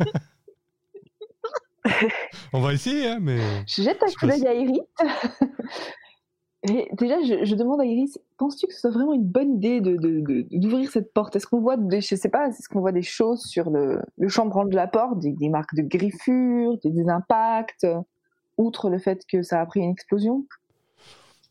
[2.52, 3.64] On va essayer, hein, mais.
[3.66, 4.80] Je jette un coup d'œil à Iris.
[6.64, 10.90] Déjà, je, demande à Iris, penses-tu que ce soit vraiment une bonne idée d'ouvrir de,
[10.90, 11.36] cette porte?
[11.36, 14.28] Est-ce qu'on voit des, je sais pas, est-ce qu'on voit des choses sur le, le
[14.28, 17.86] chambranle de la porte, des, marques de griffures, des, impacts,
[18.56, 20.46] outre le fait que ça a pris une explosion?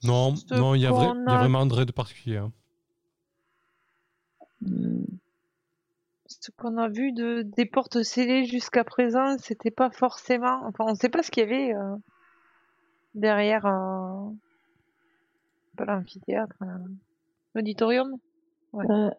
[0.04, 2.38] Non, non, il y, a vraiment un trait de particulier.
[2.38, 2.52] Hein.
[4.62, 5.06] Hmm.
[6.26, 10.60] Ce qu'on a vu de, des portes scellées jusqu'à présent, c'était pas forcément.
[10.66, 11.96] Enfin, on ne sait pas ce qu'il y avait euh,
[13.16, 13.66] derrière.
[13.66, 14.30] Euh,
[15.78, 16.56] pas l'amphithéâtre,
[17.56, 18.18] l'auditorium?
[18.74, 18.86] Ouais.
[18.90, 19.10] Euh.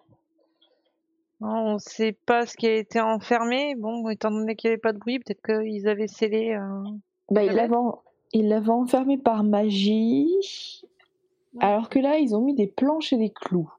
[1.41, 3.75] on ne sait pas ce qui a été enfermé.
[3.77, 6.55] Bon, étant donné qu'il n'y avait pas de bruit, peut-être qu'ils avaient scellé.
[6.55, 6.83] Euh,
[7.31, 10.29] bah, ils l'avaient enfermé par magie.
[11.61, 13.73] Alors que là, ils ont mis des planches et des clous.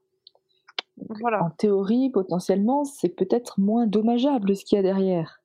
[1.22, 1.44] Voilà.
[1.44, 5.42] En théorie, potentiellement, c'est peut-être moins dommageable ce qu'il y a derrière.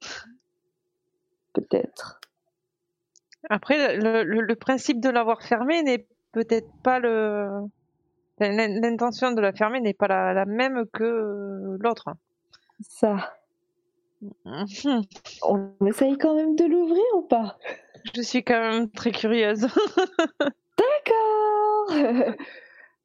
[1.52, 2.20] Peut-être.
[3.50, 7.48] Après, le principe de l'avoir fermé n'est peut-être pas le.
[8.40, 12.10] L'intention de la fermer n'est pas la, même que l'autre.
[12.80, 13.34] Ça.
[14.44, 17.56] On essaye quand même de l'ouvrir ou pas?
[18.14, 19.60] Je suis quand même très curieuse.
[20.78, 21.92] D'accord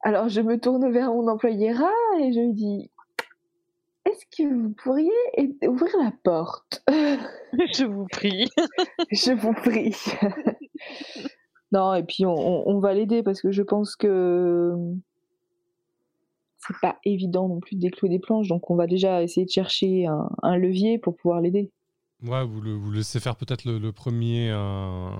[0.02, 2.90] Alors je me tourne vers mon employé rat et je lui dis
[4.06, 5.12] Est-ce que vous pourriez
[5.66, 6.82] ouvrir la porte?
[6.88, 8.48] Je vous prie.
[9.12, 9.94] je vous prie.
[11.72, 14.74] Non, et puis on, va l'aider parce que je pense que
[16.58, 19.50] c'est pas évident non plus de déclouer des planches, donc on va déjà essayer de
[19.50, 21.70] chercher un, levier pour pouvoir l'aider.
[22.24, 25.10] Ouais, vous, le, vous laissez faire peut-être le, premier, euh,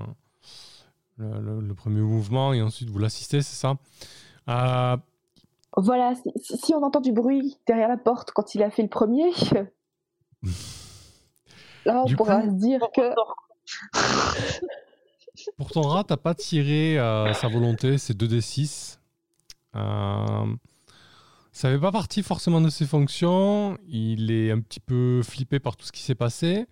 [1.17, 3.77] le, premier mouvement et ensuite vous l'assistez, c'est ça?
[4.49, 4.97] Euh,
[5.77, 9.31] Voilà, si, on entend du bruit derrière la porte quand il a fait le premier,
[11.85, 13.13] là on pourra se dire que.
[15.57, 18.97] Pour ton rat, t'as pas tiré euh, sa volonté, c'est 2d6.
[19.75, 20.45] Euh,
[21.51, 23.77] ça fait pas partie forcément de ses fonctions.
[23.87, 26.65] Il est un petit peu flippé par tout ce qui s'est passé.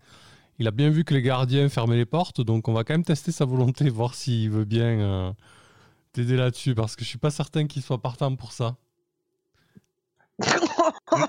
[0.58, 3.06] Il a bien vu que les gardiens fermaient les portes, donc on va quand même
[3.06, 5.32] tester sa volonté, voir s'il veut bien euh,
[6.14, 8.76] t'aider là-dessus, parce que je suis pas certain qu'il soit partant pour ça.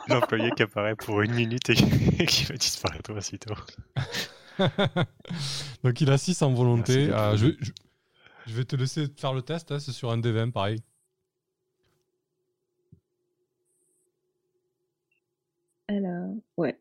[0.09, 1.74] L'employé qui apparaît pour une minute et
[2.26, 3.55] qui va disparaître aussitôt.
[5.85, 7.11] Donc il a 6 en volonté.
[7.12, 7.46] Ah, je,
[8.46, 10.79] vais, te laisser faire le test, hein, c'est sur un D20 pareil.
[15.88, 16.79] Alors, ouais.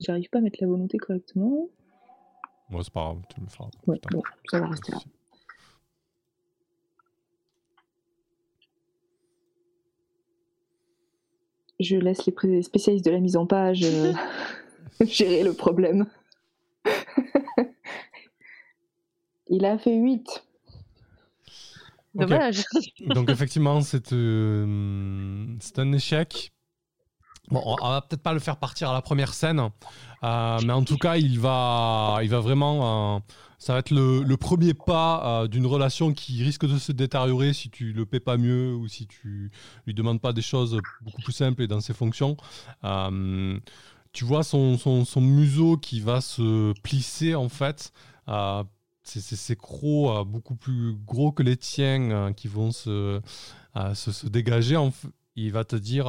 [0.00, 1.68] J'arrive pas à mettre la volonté correctement.
[2.68, 3.68] Moi, c'est pas grave, tu me feras.
[3.86, 4.98] Ouais, bon, ça va rester là.
[11.80, 14.12] Je laisse les spécialistes de la mise en page euh,
[15.04, 16.06] gérer le problème.
[19.54, 20.44] Il a fait 8.
[22.16, 22.64] Dommage.
[23.06, 26.52] Donc effectivement, c'est euh, un échec.
[27.50, 29.60] Bon, on va peut-être pas le faire partir à la première scène,
[30.24, 33.16] euh, mais en tout cas, il va, il va vraiment.
[33.16, 33.20] Euh,
[33.58, 37.92] ça va être le, premier pas d'une relation qui risque de se détériorer si tu
[37.92, 39.52] le paies pas mieux ou si tu
[39.86, 42.36] lui demandes pas des choses beaucoup plus simples et dans ses fonctions
[44.12, 47.92] tu vois son, son, museau qui va se plisser en fait.
[49.04, 53.20] Euh, c'est crocs euh, beaucoup plus gros que les tiens euh, qui vont se,
[53.94, 54.76] se, se, dégager.
[55.36, 56.06] il va te dire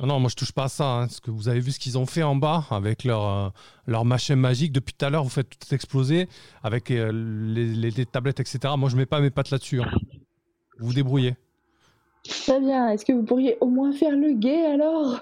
[0.00, 0.84] non, non, moi je touche pas à ça.
[0.84, 3.52] Hein, que vous avez vu ce qu'ils ont fait en bas avec leur,
[3.86, 4.72] leur machin magique.
[4.72, 6.28] Depuis tout à l'heure, vous faites tout exploser
[6.62, 8.74] avec les, les, tablettes, etc.
[8.76, 9.82] Moi je mets pas mes pattes là-dessus.
[9.82, 9.90] Hein.
[10.78, 11.36] Vous vous débrouillez.
[12.22, 12.90] Très bien.
[12.90, 15.20] Est-ce que vous pourriez au moins faire le guet alors?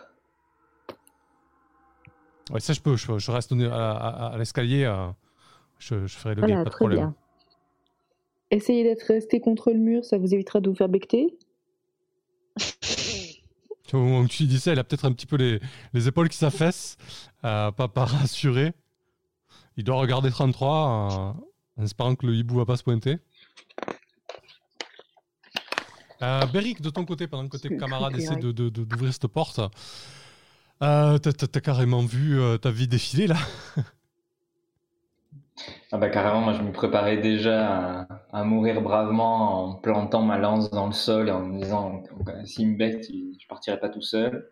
[2.50, 4.84] Ouais, ça je peux, je, reste à, l'escalier,
[5.78, 6.98] je, ferai le voilà, pas de problème.
[6.98, 7.14] Bien.
[8.50, 11.36] Essayez d'être resté contre le mur, ça vous évitera de vous faire becter.
[13.92, 15.60] Au moment où tu dis ça, il a peut-être un petit peu les,
[15.94, 16.96] les épaules qui s'affaissent,
[17.44, 18.72] euh, pas, pas rassuré.
[19.76, 23.18] Il doit regarder 33 euh, en espérant que le hibou va pas se pointer.
[26.22, 29.60] Euh, Beric, de ton côté, pendant que tes camarades essaient d'ouvrir de, de, cette porte,
[30.82, 33.36] euh, t'as carrément vu euh, ta vie défiler là
[35.90, 40.70] Ah bah carrément, moi je me préparais déjà à, mourir bravement en plantant ma lance
[40.70, 42.02] dans le sol et en me disant
[42.44, 44.50] s'il me bête, je partirai pas tout seul.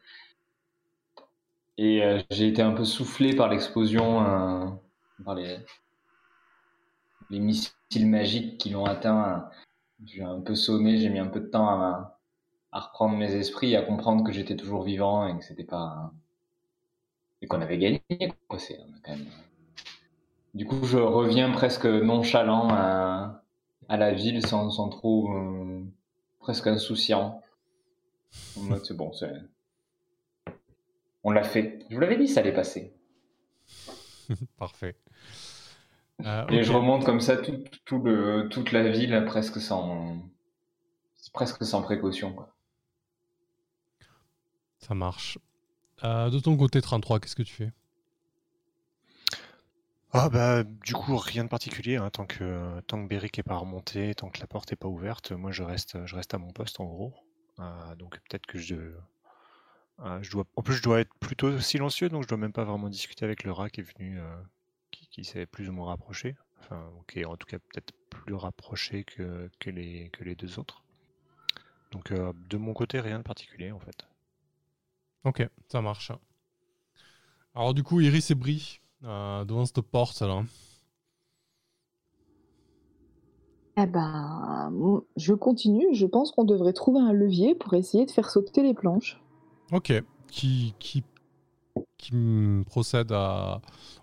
[1.76, 4.78] Et euh, j'ai été un peu soufflé par l'explosion,
[5.24, 5.58] par les,
[7.30, 9.50] missiles magiques qui l'ont atteint.
[10.04, 12.18] J'ai un peu sonné, j'ai mis un peu de temps à,
[12.72, 16.12] reprendre mes esprits, à comprendre que j'étais toujours vivant et que c'était pas
[17.42, 18.02] et qu'on avait gagné.
[20.54, 23.42] Du coup, je reviens presque nonchalant à,
[23.88, 25.82] à la ville sans, sans trop euh,
[26.38, 27.42] presque insouciant.
[28.84, 29.32] C'est bon, c'est
[31.24, 31.78] on l'a fait.
[31.88, 32.94] Je vous l'avais dit, ça allait passer.
[34.58, 34.94] Parfait.
[36.24, 40.18] Euh, et je remonte comme ça tout, tout le, toute la ville presque sans,
[41.32, 42.32] presque sans précaution.
[42.32, 42.54] Quoi.
[44.78, 45.38] Ça marche.
[46.04, 47.72] Euh, de ton côté, 33, qu'est-ce que tu fais?
[50.14, 53.56] Ah bah du coup rien de particulier hein, tant que tant que Beric est pas
[53.56, 56.52] remonté, tant que la porte est pas ouverte, moi je reste je reste à mon
[56.52, 57.14] poste en gros.
[57.60, 58.94] Euh, donc peut-être que je
[59.98, 62.64] ah, je dois, en plus, je dois être plutôt silencieux, donc je dois même pas
[62.64, 64.42] vraiment discuter avec le rat qui est venu, euh,
[64.90, 66.36] qui, s'est plus ou moins rapproché.
[66.60, 70.82] Enfin, qui en tout cas peut-être plus rapproché que, que, les, que les deux autres.
[71.90, 74.06] Donc euh, de mon côté, rien de particulier en fait.
[75.24, 76.10] Ok, ça marche.
[77.54, 80.42] Alors du coup, Iris et Brie, euh, devant cette porte là?
[83.76, 84.72] Eh ben,
[85.16, 85.86] je continue.
[85.92, 89.20] Je pense qu'on devrait trouver un levier pour essayer de faire sauter les planches.
[89.72, 89.92] Ok.
[90.28, 91.02] Qui, qui,
[91.98, 92.12] qui
[92.66, 93.60] procède à,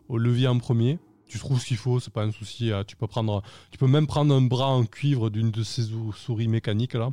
[0.10, 1.00] au levier en premier?
[1.28, 2.74] Tu trouves ce qu'il faut, c'est pas un souci.
[2.74, 2.84] Hein.
[2.86, 5.84] Tu peux, prendre, tu peux même prendre un bras en cuivre d'une de ces
[6.16, 7.12] souris mécaniques là.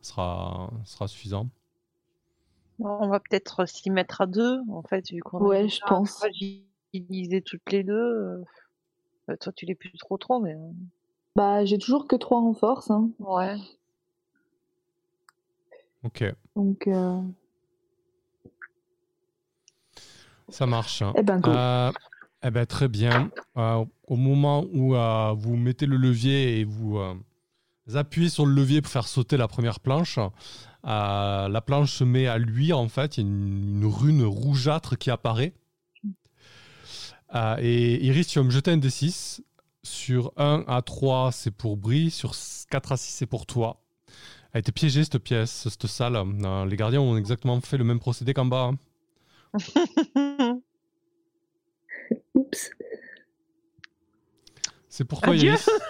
[0.00, 1.50] Ce sera, sera suffisant.
[2.78, 6.24] On va peut-être s'y mettre à deux, en fait, vu qu'on Ouais, je pense.
[6.92, 8.44] Utiliser toutes les deux.
[9.28, 10.54] Euh, toi, tu l'es plus trop trop, mais.
[10.54, 10.70] Euh.
[11.36, 12.90] Bah, j'ai toujours que trois en force.
[12.90, 13.10] Hein.
[13.18, 13.56] Ouais.
[16.04, 16.24] Ok.
[16.56, 16.86] Donc.
[16.86, 17.20] Euh...
[20.50, 21.02] Ça marche.
[21.16, 21.92] Eh ben, euh,
[22.42, 23.30] eh ben, très bien.
[23.56, 26.98] Euh, au moment où euh, vous mettez le levier et vous
[27.94, 30.18] appuyez sur le levier pour faire sauter la première planche,
[30.84, 33.18] la planche se met à luire en fait.
[33.18, 35.54] Il y a une, rune rougeâtre qui apparaît.
[37.32, 39.40] Et Iris, tu vas me jeter un D6.
[39.82, 42.10] Sur 1 à 3, c'est pour Brie.
[42.10, 42.34] Sur
[42.70, 43.82] 4 à 6, c'est pour toi.
[44.52, 46.18] Elle a été piégée cette pièce, cette salle.
[46.68, 48.72] les gardiens ont exactement fait le même procédé qu'en bas.
[48.72, 48.78] Hein.
[52.34, 52.70] Oups.
[54.88, 55.70] C'est pour toi, Iris.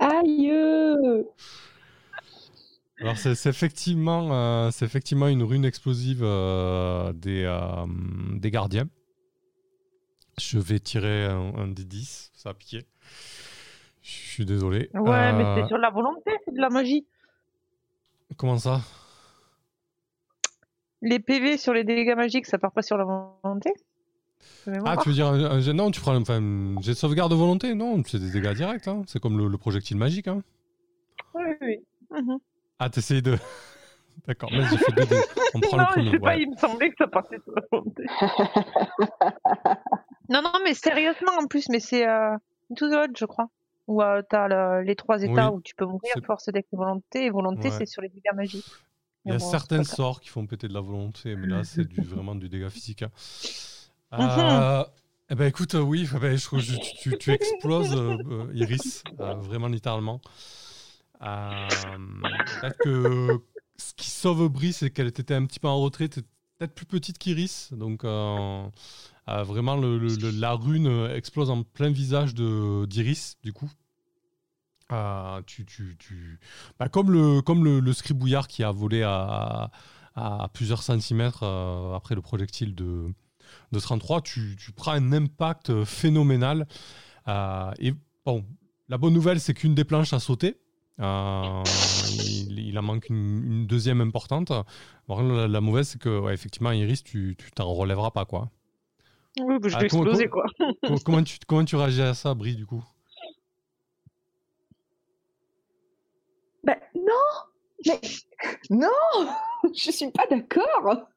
[0.00, 0.52] Aïe
[3.00, 7.86] Alors c'est effectivement, euh, effectivement une rune explosive euh, des, euh,
[8.34, 8.88] des gardiens.
[10.38, 12.86] Je vais tirer un, des 10, ça a piqué.
[14.02, 14.90] Je suis désolé.
[14.94, 17.06] Ouais, mais c'est sur la volonté, c'est de la magie.
[18.36, 18.80] Comment ça?
[21.02, 23.72] Les PV sur les dégâts magiques, ça part pas sur la volonté?
[24.84, 26.40] Ah, tu veux dire un, non, tu prends enfin,
[26.80, 28.88] j'ai sauvegarde de volonté Non, c'est des dégâts directs.
[28.88, 29.02] Hein.
[29.06, 30.28] C'est comme le, projectile magique.
[30.28, 30.42] Hein.
[31.34, 31.78] Oui, oui.
[32.10, 32.38] Mhm.
[32.78, 33.36] Ah, t'essayes de.
[34.26, 35.22] D'accord, vas-y, fais deux dés.
[35.54, 37.62] On prend non, le je sais pas, il me semblait que ça partait sur la
[37.70, 38.04] volonté.
[40.28, 42.36] non, non, mais sérieusement en plus, mais c'est euh,
[42.76, 43.48] To the je crois.
[43.86, 47.24] Où euh, t'as les trois états où tu peux mourir, force, deck et volonté.
[47.24, 48.66] Et volonté, c'est sur les dégâts magiques.
[49.24, 52.00] Il y a certains sorts qui font péter de la volonté, mais là, c'est du,
[52.02, 53.02] vraiment du dégât physique.
[53.02, 53.10] Hein.
[54.10, 54.84] Euh,
[55.28, 59.66] eh ben écoute, euh, oui, eh ben, je trouve que tu, exploses, euh, Iris, vraiment
[59.66, 60.22] littéralement.
[61.20, 63.38] peut-être que
[63.78, 67.18] ce qui sauve Brie, c'est qu'elle était un petit peu en retrait, peut-être plus petite
[67.18, 73.70] qu'Iris, donc vraiment la rune explose en plein visage d'Iris, du coup.
[74.90, 76.40] Ah, tu, tu, tu...
[76.78, 79.70] Bah, comme le, scribouillard qui a volé à,
[80.52, 83.06] plusieurs centimètres euh, après le projectile de,
[83.70, 86.66] de 33, tu, tu prends un impact phénoménal.
[87.28, 87.92] Euh, et
[88.24, 88.44] bon,
[88.88, 90.56] la bonne nouvelle, c'est qu'une des planches a sauté.
[91.00, 91.62] Euh,
[92.48, 94.52] il, en manque une, deuxième importante.
[95.08, 98.24] la, mauvaise, c'est que, effectivement, Iris, tu t'en relèveras pas.
[98.24, 98.50] Quoi.
[99.40, 100.28] Oui, bah, je ah, vais exploser.
[100.28, 100.46] Quoi.
[101.04, 102.84] comment, tu, comment tu réagis à ça, Brie, du coup?
[106.64, 107.12] Ben non
[107.86, 108.00] Mais
[108.70, 108.88] non
[109.74, 111.08] Je suis pas d'accord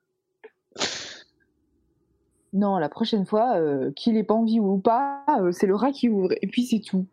[2.53, 5.91] Non, la prochaine fois, euh, qu'il ait pas envie ou pas, euh, c'est le rat
[5.91, 7.07] qui ouvre, et puis c'est tout.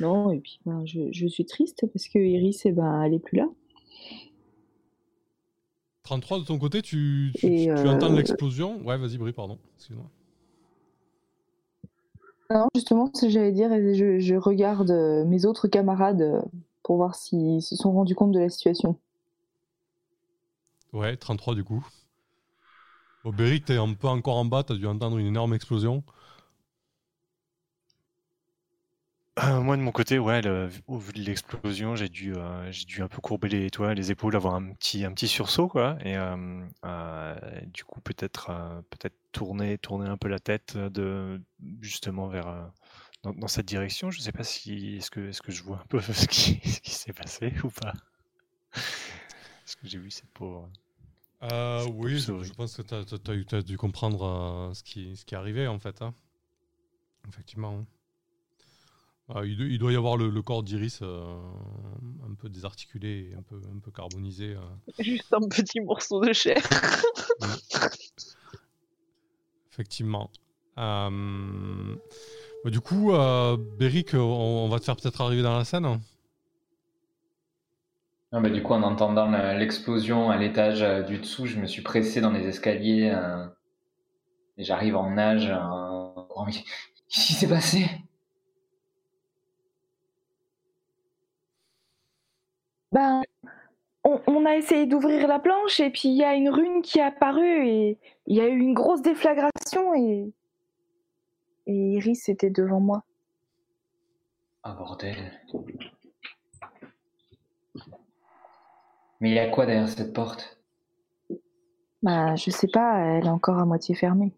[0.00, 3.38] Non, et puis ben, je, suis triste parce que Iris, eh ben, elle est plus
[3.38, 3.48] là.
[6.02, 8.80] 33 de ton côté, tu, tu, euh, entends l'explosion?
[8.84, 9.58] Ouais, vas-y, Brie, pardon.
[9.76, 10.08] Excuse-moi.
[12.50, 16.40] Non, justement, ce que j'allais dire, je, je regarde euh, mes autres camarades euh,
[16.84, 18.96] pour voir s'ils se sont rendus compte de la situation.
[20.92, 21.84] Ouais, 33 du coup.
[23.24, 26.04] Bon, Beric, t'es un peu encore en bas, t'as dû entendre une énorme explosion.
[29.46, 30.40] Euh, moi de mon côté, ouais,
[30.88, 34.10] au vu de l'explosion, j'ai dû, euh, j'ai dû un peu courber les, toi, les
[34.10, 35.96] épaules, avoir un petit, un petit sursaut, quoi.
[36.04, 37.36] Et euh,
[37.66, 38.50] du coup, peut-être,
[38.90, 41.40] peut-être tourner, tourner un peu la tête de,
[41.80, 42.72] justement vers,
[43.22, 44.10] dans, cette direction.
[44.10, 46.80] Je sais pas si, est-ce que, est-ce que je vois un peu ce qui, ce
[46.80, 47.92] qui s'est passé ou pas?
[49.64, 50.68] ce que j'ai vu, c'est pour.
[51.42, 55.78] oui, je, pense que tu as, dû comprendre ce, qui, ce qui est arrivé en
[55.78, 56.02] fait.
[56.02, 56.14] Hein.
[57.28, 57.78] Effectivement.
[57.80, 57.95] Hein.
[59.28, 61.20] Ah, il, doit y avoir le, corps d'Iris euh,
[62.28, 64.54] un peu désarticulé, un peu, un peu carbonisé.
[64.54, 64.60] Euh.
[65.00, 66.62] Juste un petit morceau de chair.
[69.72, 70.30] Effectivement.
[70.78, 71.96] Euh,
[72.62, 73.10] bah, du coup,
[73.78, 75.82] Beric, on, va te faire peut-être arriver dans la scène.
[78.32, 82.20] Non, bah, du coup, en entendant l'explosion à l'étage du dessous, je me suis pressé
[82.20, 83.12] dans les escaliers
[84.56, 85.52] et j'arrive en nage.
[87.08, 87.88] Qu'est-ce qui s'est passé?
[92.96, 93.20] Ben,
[94.04, 97.02] on, a essayé d'ouvrir la planche et puis il y a une rune qui est
[97.02, 100.32] apparue et il y a eu une grosse déflagration et,
[101.66, 103.04] et Iris était devant moi.
[104.62, 105.30] Ah bordel.
[109.20, 110.58] Mais il y a quoi derrière cette porte?
[112.02, 114.32] Bah je sais pas, elle est encore à moitié fermée.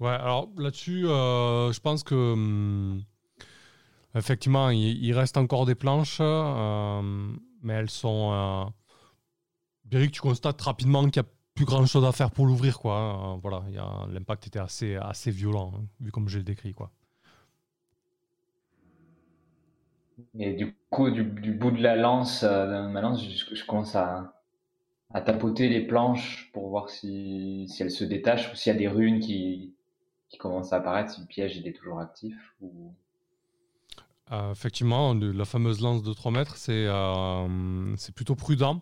[0.00, 3.04] Ouais, alors là-dessus, euh, je pense que hum,
[4.16, 7.02] Effectivement, il, reste encore des planches, euh,
[7.62, 8.30] mais elles sont.
[8.32, 8.64] Euh...
[9.84, 12.96] Béric, tu constates rapidement qu'il n'y a plus grand chose à faire pour l'ouvrir, quoi.
[12.96, 13.38] Hein.
[13.42, 13.64] voilà,
[14.08, 16.90] l'impact était assez, assez violent, hein, vu comme je l'ai décrit, quoi.
[20.38, 24.40] Et du coup, du, bout de la lance, euh, ma lance, je, commence à,
[25.12, 28.78] à, tapoter les planches pour voir si, si elles se détachent ou s'il y a
[28.78, 29.74] des runes qui,
[30.28, 32.36] qui commencent à apparaître, si le piège il est toujours actif.
[32.60, 32.94] Ou...
[34.32, 38.80] Euh, effectivement, la fameuse lance de 3 mètres, c'est euh, plutôt prudent.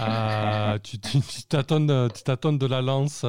[0.00, 3.24] Euh, tu t'attends de la lance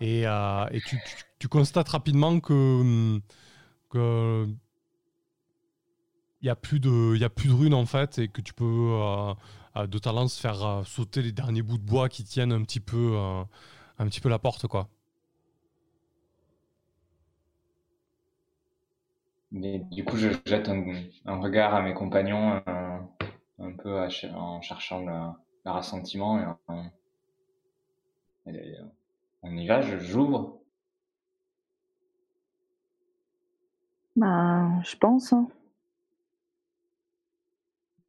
[0.00, 1.00] et, et tu,
[1.38, 3.18] tu, constates rapidement que,
[3.88, 4.46] que
[6.42, 8.52] il n'y a, plus de, y a plus de runes en fait et que tu
[8.52, 8.92] peux
[9.74, 13.16] de ta lance faire sauter les derniers bouts de bois qui tiennent un petit peu,
[13.98, 14.66] un petit peu la porte.
[14.66, 14.90] quoi.
[19.54, 24.00] Mais du coup, je jette un, regard à mes compagnons, un, peu
[24.34, 26.58] en cherchant le, rassentiment.
[28.46, 28.76] Et,
[29.44, 30.58] on y va, j'ouvre.
[34.16, 35.32] Bah, je pense.
[35.32, 35.46] Hein.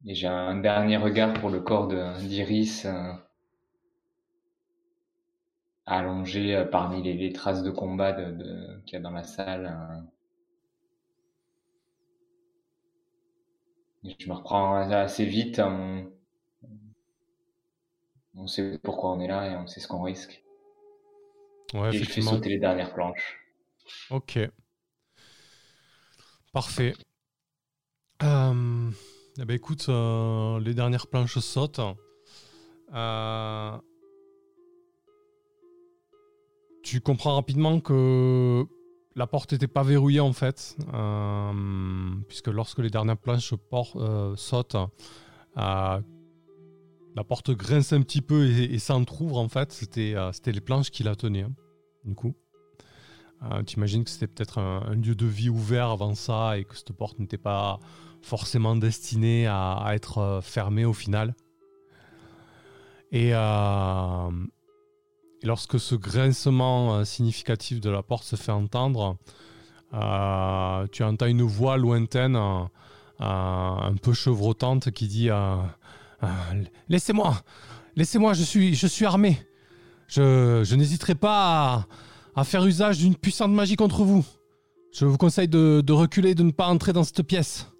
[0.04, 3.12] Et j'ai un dernier regard pour le corps d'Iris euh,
[5.84, 9.66] allongé euh, parmi les, traces de combat de, qu'il y a dans la salle.
[9.66, 10.15] Euh.
[14.18, 15.60] Je me reprends assez vite.
[18.34, 20.44] On, sait pourquoi on est là et on sait ce qu'on risque.
[21.74, 23.40] Ouais, et je fais sauter les dernières planches.
[24.10, 24.38] Ok.
[26.52, 26.94] Parfait.
[28.22, 28.90] Euh,
[29.38, 31.80] eh ben écoute, euh, les dernières planches sautent.
[32.94, 33.76] Euh,
[36.82, 38.64] tu comprends rapidement que
[39.16, 43.54] la porte n'était pas verrouillée en fait, euh, puisque lorsque les dernières planches
[43.96, 46.00] euh, sautent, euh,
[47.16, 49.72] la porte grince un petit peu et, s'entrouvre en fait.
[49.72, 50.14] C'était
[50.46, 51.54] les planches qui la tenaient, hein,
[52.04, 52.34] du coup.
[53.66, 56.92] Tu imagines que c'était peut-être un, lieu de vie ouvert avant ça et que cette
[56.92, 57.78] porte n'était pas
[58.22, 61.34] forcément destinée à, être fermée au final.
[63.12, 63.32] Et,
[65.42, 69.16] et lorsque ce grincement euh, significatif de la porte se fait entendre,
[69.92, 72.64] euh, tu entends une voix lointaine, euh,
[73.20, 75.28] un peu chevrotante, qui dit
[76.88, 77.34] Laissez-moi,
[77.96, 79.38] laissez-moi, je suis, armé.
[80.08, 81.86] Je, n'hésiterai pas
[82.34, 84.24] à, faire usage d'une puissante magie contre vous.
[84.92, 87.70] Je vous conseille de, de reculer, de ne pas entrer dans cette pièce.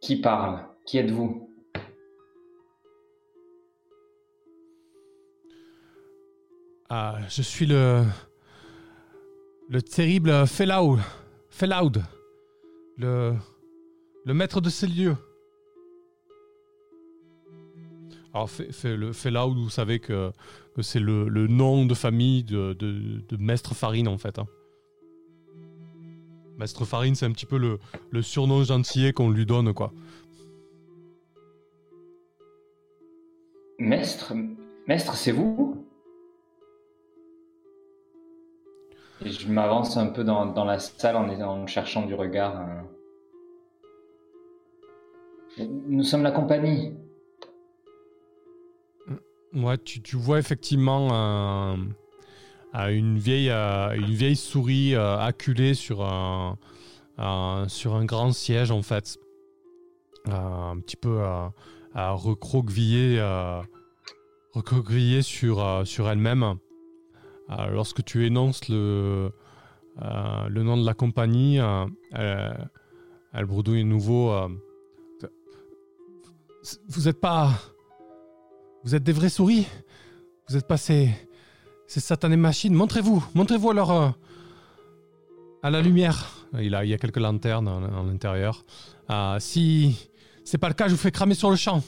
[0.00, 0.66] Qui parle?
[0.86, 1.51] Qui êtes-vous?
[6.94, 8.04] Ah, je suis le.
[9.70, 10.98] Le terrible Felaud.
[11.48, 12.02] Felaud.
[12.98, 13.32] Le.
[14.26, 15.16] Le maître de ces lieux.
[18.34, 18.50] Alors,
[18.84, 20.32] le Felaud, vous savez que,
[20.82, 24.38] c'est le, nom de famille de, de, Mestre Farine, en fait.
[24.38, 24.46] Hein.
[26.58, 29.94] Mestre Farine, c'est un petit peu le, surnom gentillet qu'on lui donne, quoi.
[33.78, 34.34] Mestre
[34.86, 35.81] Mestre, c'est vous?
[39.24, 42.66] Je m'avance un peu dans, dans, la salle en, cherchant du regard.
[45.58, 46.94] Nous sommes la compagnie.
[49.54, 51.76] Ouais, tu, tu vois effectivement
[52.74, 56.56] une, vieille, une vieille souris acculée sur un,
[57.68, 59.18] sur un grand siège en fait.
[60.26, 61.22] un petit peu
[61.94, 63.20] à recroqueviller,
[64.52, 66.56] recroqueviller sur, sur elle-même.
[67.70, 69.30] Lorsque tu énonces le,
[69.98, 71.58] le nom de la compagnie,
[72.12, 72.70] elle,
[73.32, 74.32] elle bredouille nouveau.
[76.88, 77.50] vous êtes pas
[78.84, 79.66] vous êtes des vraies souris
[80.48, 81.10] Vous êtes passé
[81.86, 84.10] ces, satanées machines Montrez-vous Montrez-vous euh,
[85.62, 86.48] à la lumière.
[86.58, 88.64] Il, a, il y a quelques lanternes en, l'intérieur.
[89.10, 90.10] Euh, si
[90.44, 91.80] c'est pas le cas, je vous fais cramer sur le champ.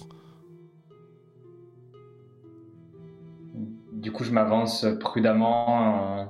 [4.05, 6.19] Du coup, je m'avance prudemment.
[6.21, 6.25] Euh,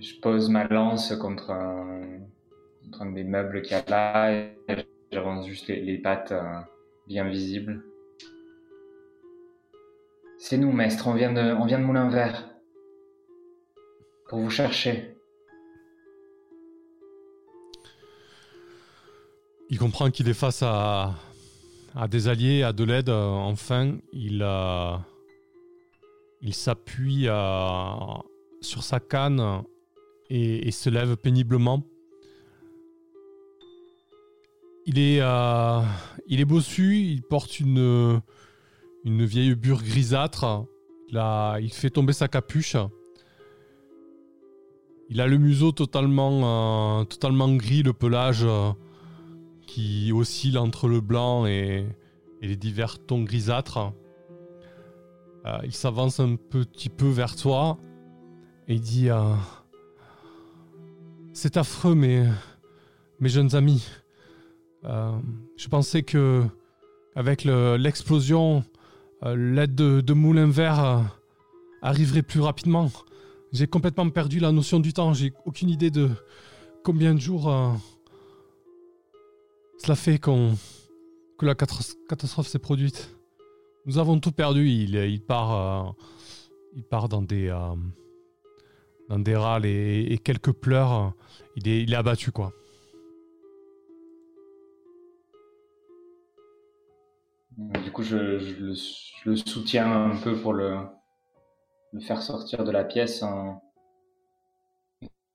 [0.00, 4.46] je pose ma lance contre un, des meubles qu'il y a là
[5.10, 6.32] j'avance juste les, pattes
[7.08, 7.82] bien visibles.
[10.38, 12.48] C'est nous, maître, on vient de, on vient de Moulin Vert.
[14.28, 15.16] Pour vous chercher.
[19.68, 21.14] Il comprend qu'il est face à,
[21.96, 23.08] à des alliés, à de l'aide.
[23.08, 24.96] Enfin, il, euh,
[26.46, 27.90] il s'appuie euh,
[28.60, 29.62] sur sa canne
[30.30, 31.82] et, se lève péniblement.
[34.86, 35.82] Il est, euh,
[36.46, 38.22] bossu, il porte une,
[39.04, 40.66] vieille bure grisâtre.
[41.10, 42.76] Il fait tomber sa capuche.
[45.08, 48.46] Il a le museau totalement, euh, gris, le pelage
[49.66, 51.86] qui oscille entre le blanc et,
[52.40, 53.92] les divers tons grisâtres.
[55.46, 57.78] Euh, il s'avance un petit peu vers toi
[58.68, 59.08] et il dit
[61.32, 62.26] C'est affreux, mes,
[63.20, 63.86] mes jeunes amis.
[64.82, 66.44] je pensais que
[67.16, 68.62] avec l'explosion,
[69.24, 71.00] euh, l'aide de, moulin vert euh,
[71.80, 72.90] arriverait plus rapidement.
[73.52, 75.14] J'ai complètement perdu la notion du temps.
[75.14, 76.10] J'ai aucune idée de
[76.84, 77.72] combien de jours euh,
[79.78, 80.52] cela fait que
[81.40, 83.15] la catastrophe s'est produite.
[83.86, 84.68] Nous avons tout perdu.
[84.68, 85.94] Il, part,
[86.74, 87.48] il part dans des
[89.08, 91.12] dans des râles et, quelques pleurs.
[91.56, 92.52] Il est, il est abattu quoi.
[97.56, 98.16] Du coup, je,
[99.24, 100.76] le, soutiens un peu pour le,
[102.00, 103.24] faire sortir de la pièce.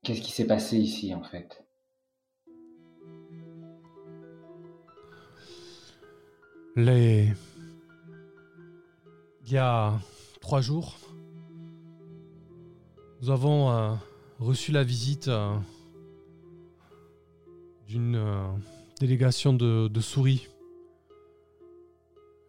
[0.04, 1.64] Qu'est-ce qui s'est passé ici, en fait?
[6.76, 7.32] Les...
[9.44, 9.98] Il y a
[10.40, 10.96] trois jours,
[13.20, 13.94] nous avons euh,
[14.40, 15.54] reçu la visite euh,
[17.86, 18.46] d'une euh,
[19.00, 20.48] délégation de souris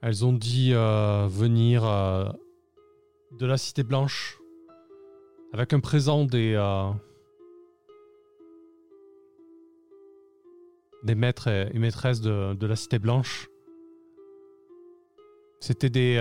[0.01, 1.83] elles ont dit venir
[3.31, 4.37] de la Cité Blanche
[5.53, 6.57] avec un présent des
[11.15, 13.47] maîtres et maîtresses de, la Cité Blanche.
[15.63, 16.17] C'était des,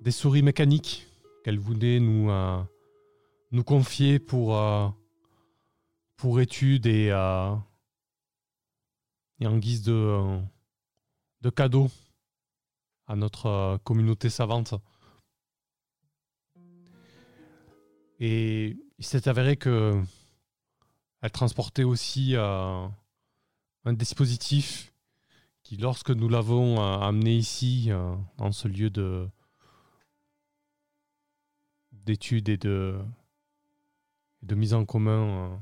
[0.00, 1.06] des souris mécaniques
[1.44, 2.30] qu'elles voulaient nous,
[3.50, 4.58] nous confier pour,
[6.16, 7.62] pour études et, en
[9.58, 10.40] guise de
[11.40, 11.90] de cadeaux
[13.06, 14.74] à notre euh, communauté savante.
[18.18, 20.02] Et il s'est avéré que
[21.22, 22.86] elle transportait aussi euh,
[23.84, 24.89] un dispositif
[25.76, 27.90] lorsque nous l'avons euh, amené ici,
[28.38, 29.28] dans ce lieu de
[31.92, 32.98] d'études et de,
[34.42, 35.60] de mise en commun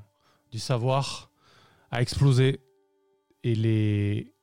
[0.51, 1.31] du savoir,
[1.91, 2.61] a explosé.
[3.45, 4.35] Et les,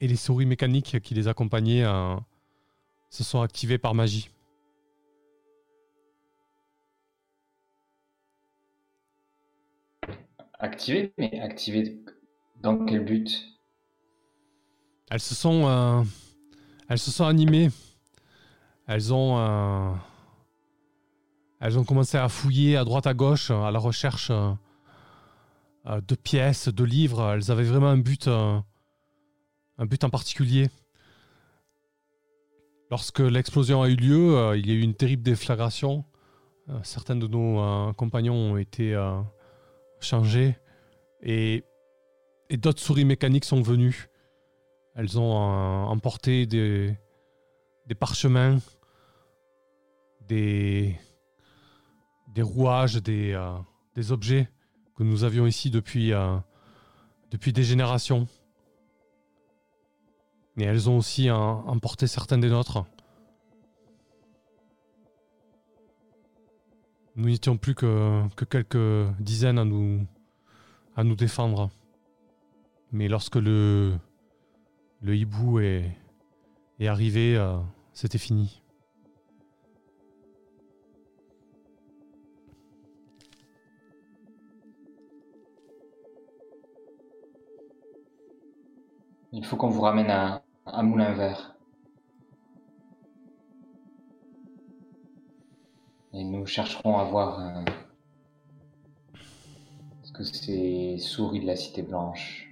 [0.00, 2.16] et les souris mécaniques qui les accompagnaient euh,
[3.10, 4.30] se sont activées par magie.
[10.58, 12.02] Activées Mais activées
[12.62, 13.53] dans quel but?
[15.14, 16.02] Elles se sont, euh,
[16.88, 17.70] elles se sont animées.
[18.88, 19.92] Elles ont, euh,
[21.60, 24.32] elles ont commencé à fouiller à droite à gauche à la recherche
[25.86, 27.30] de pièces, de livres.
[27.30, 28.28] Elles avaient vraiment un but
[29.78, 30.68] un but en particulier.
[32.90, 36.04] Lorsque l'explosion a eu lieu, euh, il y a eu une terrible déflagration.
[36.68, 38.96] Euh, certains de nos euh, compagnons ont été
[40.00, 40.56] changés
[41.22, 41.64] et,
[42.50, 44.08] d'autres souris mécaniques sont venues.
[44.94, 46.96] Elles ont emporté des,
[47.98, 48.58] parchemins,
[50.28, 50.96] des,
[52.38, 53.36] rouages, des,
[53.94, 54.48] des objets
[54.96, 56.12] que nous avions ici depuis,
[57.30, 58.28] depuis des générations.
[60.56, 62.84] Et elles ont aussi emporté certains des nôtres.
[67.16, 70.06] Nous n'étions plus que, que, quelques dizaines à nous,
[70.96, 71.70] à nous défendre.
[72.92, 73.96] Mais lorsque le,
[75.04, 75.98] le hibou est,
[76.80, 77.58] arrivé, euh,
[77.92, 78.62] c'était fini.
[89.32, 91.54] Il faut qu'on vous ramène à, à Moulin Vert.
[96.14, 97.64] Et nous chercherons à voir euh,
[100.02, 102.43] ce que ces souris de la Cité Blanche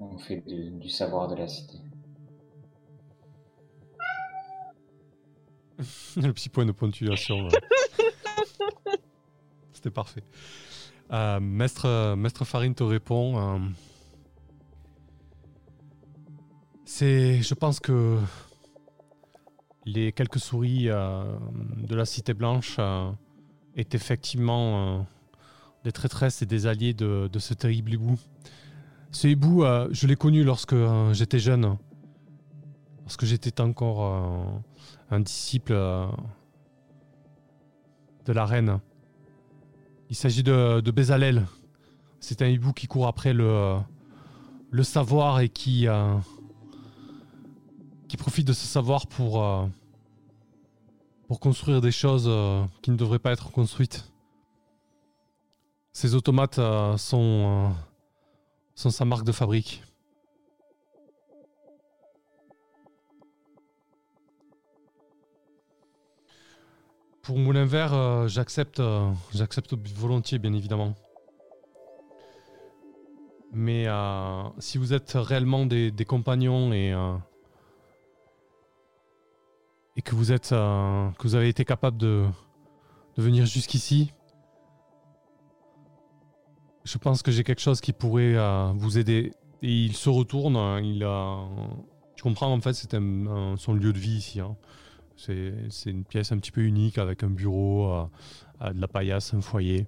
[0.00, 1.78] ont fait du savoir de la Cité.
[6.16, 7.48] Le petit point de ponctuation.
[9.72, 10.24] C'était parfait.
[11.12, 13.38] Euh, Maître, Maître Farine te répond.
[13.38, 13.58] Euh,
[16.84, 18.18] c'est, je pense que
[19.84, 21.24] les quelques souris euh,
[21.76, 23.10] de la Cité Blanche euh,
[23.76, 25.02] est effectivement euh,
[25.84, 28.18] des traîtresses et des alliés de, ce terrible hibou.
[29.12, 30.76] Ce hibou, je l'ai connu lorsque
[31.12, 31.76] j'étais jeune,
[33.02, 34.62] lorsque j'étais encore
[35.10, 36.08] un disciple de
[38.32, 38.80] la reine.
[40.10, 40.92] Il s'agit de, de.
[42.20, 43.80] C'est un hibou qui court après le,
[44.82, 45.86] savoir et qui,
[48.18, 49.66] profite de ce savoir pour, euh,
[51.26, 54.12] pour construire des choses euh, qui ne devraient pas être construites.
[55.92, 57.72] Ces automates euh, sont,
[58.80, 59.82] sont sa marque de fabrique.
[67.22, 68.82] Pour Moulin Vert, j'accepte,
[69.34, 70.94] j'accepte volontiers, bien évidemment.
[73.52, 73.86] Mais
[74.58, 76.94] si vous êtes réellement des, compagnons et
[80.02, 82.26] que vous êtes, euh, avez été capable de
[83.18, 84.12] venir jusqu'ici,
[86.84, 89.32] je pense que j'ai quelque chose qui pourrait euh, vous aider.
[89.62, 91.06] Et il se retourne, hein, il
[92.16, 94.40] tu comprends en fait, c'est son lieu de vie ici.
[94.40, 94.56] Hein.
[95.16, 99.42] C'est une pièce un petit peu unique avec un bureau, euh, de la paillasse, un
[99.42, 99.86] foyer.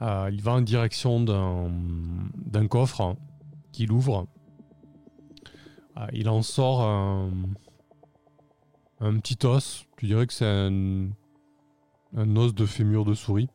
[0.00, 3.16] il va en direction d'un coffre hein,
[3.70, 4.26] qu'il ouvre.
[6.12, 7.30] il en sort un
[9.18, 9.86] petit os.
[9.96, 11.10] Tu dirais que c'est un,
[12.16, 13.48] os de fémur de souris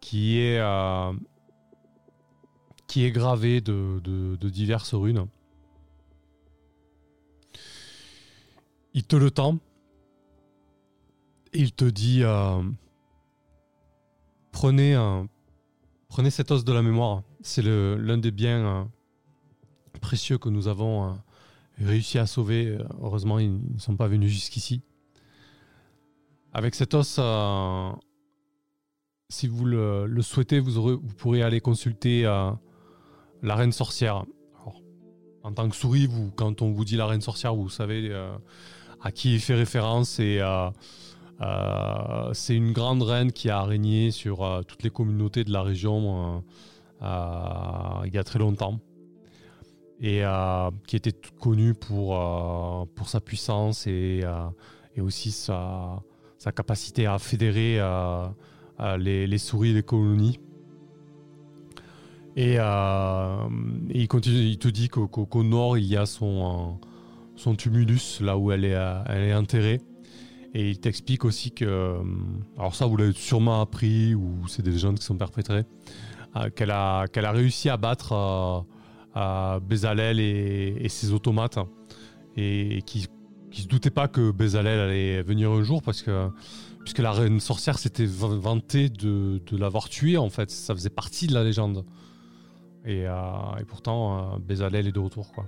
[0.00, 1.12] qui est, euh,
[2.86, 5.26] qui est gravé de, diverses runes.
[8.94, 9.58] Il te le tend.
[11.52, 12.62] Il te dit euh,
[14.52, 14.96] prenez,
[16.08, 17.22] prenez cet os de la mémoire.
[17.40, 18.84] C'est l'un des biens euh,
[20.00, 21.18] précieux que nous avons
[21.78, 22.78] réussi à sauver.
[23.00, 24.82] Heureusement, ils ne sont pas venus jusqu'ici.
[26.52, 27.18] Avec cet os,
[29.30, 32.50] si vous le, souhaitez, vous, pourrez aller consulter euh,
[33.42, 34.24] la reine sorcière.
[35.42, 38.12] en tant que souris, quand on vous dit la reine sorcière, vous savez
[39.00, 40.18] à qui il fait référence.
[40.18, 40.40] Et
[42.32, 46.42] c'est une grande reine qui a régné sur toutes les communautés de la région
[47.00, 48.80] il y a très longtemps
[50.00, 54.48] et euh, qui était connu pour, euh, sa puissance et, euh,
[55.02, 56.02] aussi sa,
[56.54, 57.78] capacité à fédérer
[58.98, 60.38] les, les, souris des colonies.
[62.36, 66.78] Et, il, continue, il te dit qu'au nord, il y a son,
[67.34, 69.80] son tumulus, là où elle est, enterrée.
[70.54, 71.96] Et il t'explique aussi que,
[72.56, 75.64] alors ça vous l'avez sûrement appris, ou c'est des légendes qui sont perpétrées,
[76.54, 78.64] qu'elle a, réussi à battre
[79.14, 81.58] à Bezalel et, ses automates
[82.36, 83.08] et, qui,
[83.50, 86.28] qui se doutait pas que Bezalel allait venir un jour parce que
[86.88, 91.26] puisque la reine sorcière s'était vantée de, de l'avoir tué en fait ça faisait partie
[91.26, 91.84] de la légende
[92.86, 93.12] et, euh,
[93.60, 95.44] et pourtant euh, Bezalel est de retour quoi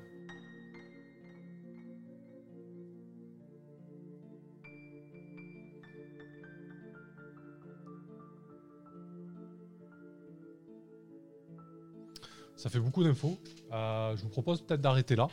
[12.54, 13.38] Ça fait beaucoup d'infos.
[13.72, 15.28] Euh, je vous propose peut-être d'arrêter là.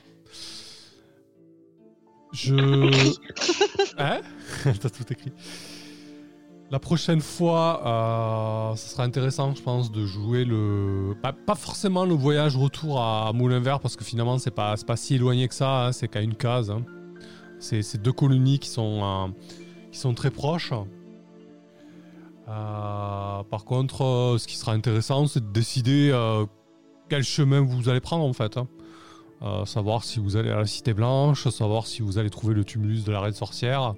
[2.32, 2.56] Je.
[3.98, 4.22] hein?
[4.64, 5.34] T'as tout écrit.
[6.70, 11.16] La prochaine fois, euh, ce sera intéressant, je pense, de jouer le.
[11.22, 15.16] Pas, forcément le voyage retour à Moulin Vert, parce que finalement, c'est pas, pas si
[15.16, 16.70] éloigné que ça, hein, c'est qu'à une case.
[16.70, 16.84] Hein.
[17.60, 19.28] C'est deux colonies qui sont, euh,
[19.94, 20.74] qui sont très proches.
[22.46, 26.12] par contre, ce qui sera intéressant, c'est de décider
[27.08, 28.58] quel chemin vous allez prendre en fait.
[28.58, 28.68] Hein.
[29.66, 33.06] savoir si vous allez à la Cité Blanche, savoir si vous allez trouver le tumulus
[33.06, 33.96] de la Reine Sorcière,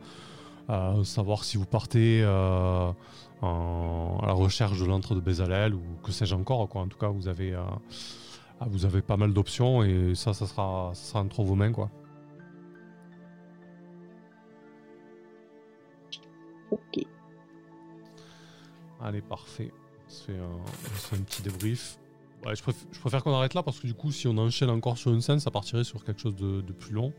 [1.04, 2.94] savoir si vous partez à
[3.42, 6.68] la recherche de l'antre de Bézalel ou que sais-je encore.
[6.70, 6.82] Quoi.
[6.82, 7.54] En tout cas, vous avez,
[8.62, 11.72] ah, vous avez pas mal d'options et ça, ça sera, ça sera entre vos mains.
[11.72, 11.90] Quoi.
[16.72, 17.06] Ok.
[19.02, 19.72] Allez, parfait.
[20.10, 22.00] Fait un, un petit débrief.
[22.46, 25.22] je, préfère, qu'on arrête là parce que du coup, si on enchaîne encore sur une
[25.22, 27.14] scène, ça partirait sur quelque chose de, plus long.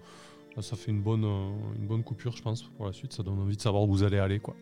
[0.60, 3.12] Ça fait une bonne, euh, une bonne coupure, je pense, pour la suite.
[3.12, 4.54] Ça donne envie de savoir où vous allez aller, quoi.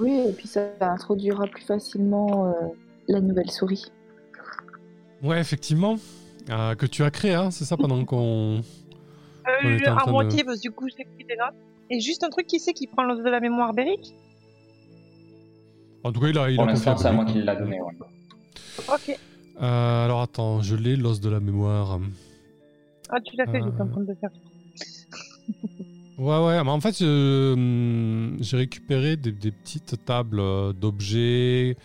[0.00, 2.52] Oui, et puis ça introduira plus facilement euh,
[3.08, 3.92] la nouvelle souris.
[5.22, 5.96] Ouais, effectivement.
[6.50, 8.60] Euh, que tu as créé, hein, c'est ça, pendant qu'on.
[9.64, 11.54] Euh, à moitié, parce que du coup, j'ai pris des notes.
[11.90, 14.14] Et juste un truc, qui sait qui prend l'os de la mémoire Beric
[16.02, 16.50] En tout cas, il a.
[16.50, 17.92] Il Pour l'instant, c'est à moi qui l'a donné, ouais.
[18.88, 19.18] Ok.
[19.62, 22.00] Euh, alors attends, je l'ai, l'os de la mémoire.
[23.16, 24.30] Ah, tu l'as fait, j'étais en train de le faire.
[26.16, 31.76] Ouais, ouais, mais en fait, hum, j'ai récupéré des, petites tables euh, d'objets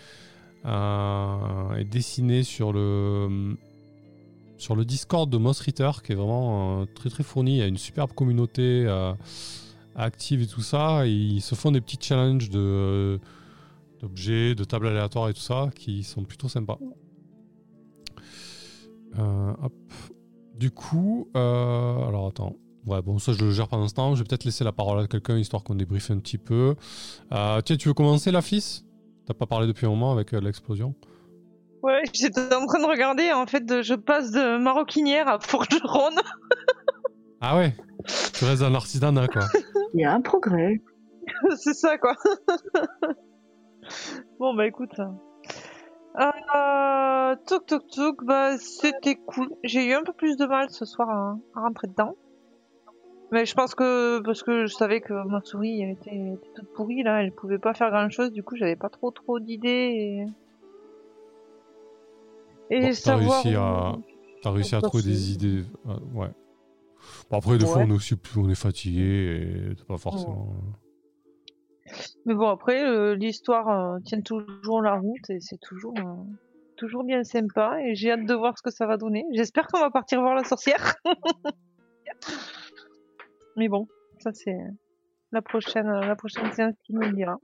[0.65, 3.57] euh, et dessinées sur le, hum,
[4.57, 7.55] sur le Discord de Moss Ritter, qui est vraiment très très fourni.
[7.55, 8.87] Il y a une superbe communauté
[9.95, 11.05] active et tout ça.
[11.07, 13.19] ils se font des petits challenges de
[14.01, 16.79] d'objets, de tables aléatoires et tout ça, qui sont plutôt sympas.
[19.17, 19.73] Euh, hop.
[20.59, 22.57] Du coup, euh, alors attends.
[22.85, 24.13] Ouais, bon, ça je le gère pendant ce temps.
[24.15, 26.75] Je vais peut-être laisser la parole à quelqu'un histoire qu'on débriefe un petit peu.
[27.31, 28.85] Euh, tiens, tu veux commencer, la fils?
[29.25, 30.95] T'as pas parlé depuis un moment avec l'explosion
[31.81, 33.31] Ouais, j'étais en train de regarder.
[33.31, 36.19] En fait, je passe de maroquinière à forgeronne.
[37.41, 37.73] ah ouais?
[38.33, 39.43] Tu restes dans l'artisanat, quoi.
[39.93, 40.81] Il y a un progrès.
[41.55, 42.15] C'est ça, quoi.
[44.39, 44.99] bon, bah écoute.
[46.17, 49.49] Euh, touk touk touk, bah c'était cool.
[49.63, 52.15] J'ai eu un peu plus de mal ce soir à, rentrer dedans.
[53.31, 57.21] Mais je pense que parce que je savais que ma souris était, toute pourrie là,
[57.21, 60.25] elle pouvait pas faire grand chose, du coup j'avais pas trop trop d'idées
[62.71, 63.43] et, et savoir.
[63.43, 63.95] Réussi à...
[64.41, 66.31] T'as réussi à trouver des idées, euh, ouais.
[67.29, 70.55] Bon, après des fois on est aussi on est fatigué et pas forcément.
[72.25, 76.23] Mais bon, après, euh, l'histoire euh, tient toujours la route et c'est toujours, euh,
[76.77, 77.77] toujours bien sympa.
[77.85, 79.25] Et j'ai hâte de voir ce que ça va donner.
[79.33, 80.95] J'espère qu'on va partir voir la sorcière.
[83.55, 83.87] Mais bon,
[84.19, 84.57] ça c'est
[85.31, 87.37] la prochaine, la prochaine séance qui nous le dira.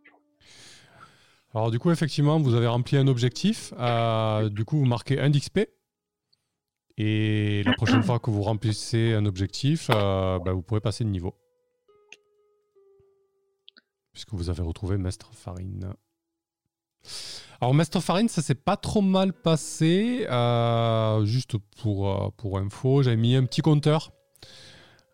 [1.54, 3.74] Alors du coup, effectivement, vous avez rempli un objectif.
[4.52, 5.60] du coup, vous marquez un d'XP.
[6.98, 11.36] Et la prochaine fois que vous remplissez un objectif, bah, vous pourrez passer de niveau
[14.16, 15.94] puisque vous avez retrouvé Mestre Farine.
[17.60, 20.26] Alors, Mestre Farine, ça s'est pas trop mal passé.
[20.30, 24.14] Euh, juste pour, euh, pour info, j'avais mis un petit compteur.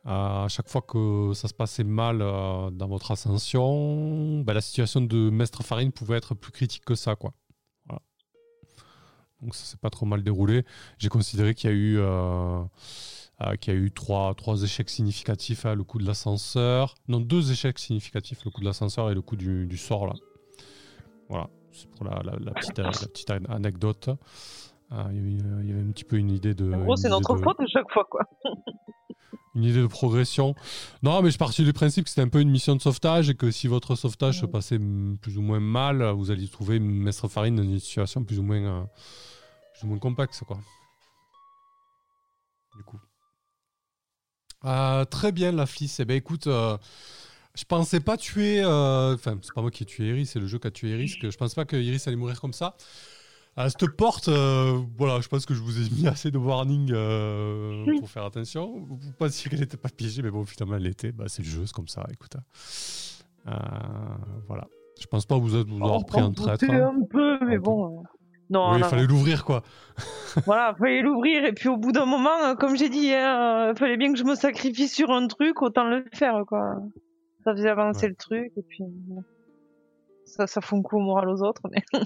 [0.05, 5.01] Euh, à chaque fois que ça se passait mal dans votre ascension, bah, la situation
[5.01, 7.15] de Mestre Farine pouvait être plus critique que ça.
[7.15, 7.33] Quoi.
[9.41, 10.65] Donc ça s'est pas trop mal déroulé.
[10.97, 15.73] J'ai considéré qu'il y a eu euh, qui a eu trois, trois échecs significatifs, hein,
[15.73, 16.93] le coup de l'ascenseur.
[17.07, 20.05] Non, deux échecs significatifs, le coup de l'ascenseur et le coup du, du sort.
[20.05, 20.13] Là.
[21.27, 24.09] Voilà, c'est pour la, la, petite, la, petite, anecdote.
[24.91, 26.71] Euh, il, y avait, un petit peu une idée de.
[26.71, 28.25] En gros, c'est notre faute à chaque fois, quoi.
[29.55, 30.55] une idée de progression.
[31.01, 33.35] Non, mais je partais du principe que c'était un peu une mission de sauvetage et
[33.35, 34.79] que si votre sauvetage se passait
[35.21, 38.61] plus ou moins mal, vous alliez trouver Maître Farine dans une situation plus ou moins,
[38.61, 38.83] euh,
[39.81, 40.59] plus ou moins complexe, quoi.
[42.77, 42.99] Du coup.
[44.63, 45.99] Euh, très bien, la flice.
[45.99, 46.77] Eh ben, écoute, euh,
[47.55, 48.61] je pensais pas tuer.
[48.61, 50.89] Euh, enfin, c'est pas moi qui ai tué Iris, c'est le jeu qui a tué
[50.91, 51.15] Iris.
[51.15, 52.75] Que je pense pas que Iris allait mourir comme ça.
[53.57, 56.89] À cette porte, voilà, je pense que je vous ai mis assez de warning
[57.99, 58.85] pour faire attention.
[58.87, 61.11] Vous pensiez qu'elle n'était pas piégée, mais bon, finalement, elle l'était.
[61.11, 62.37] Bah, c'est le jeu, c'est comme ça, écoute.
[64.47, 64.67] voilà.
[64.99, 66.63] Je pense pas vous, vous avoir pris un traître.
[66.69, 66.93] Hein.
[66.95, 68.03] un peu, mais bon.
[68.51, 69.63] Non, il fallait l'ouvrir quoi.
[70.45, 73.13] voilà, il fallait l'ouvrir et puis au bout d'un moment, euh, comme j'ai dit, il
[73.13, 76.75] hein, euh, fallait bien que je me sacrifie sur un truc, autant le faire quoi.
[77.45, 78.83] Ça faisait avancer le truc et puis
[80.25, 81.61] ça, ça fout un coup au moral aux autres.
[81.71, 81.81] Mais...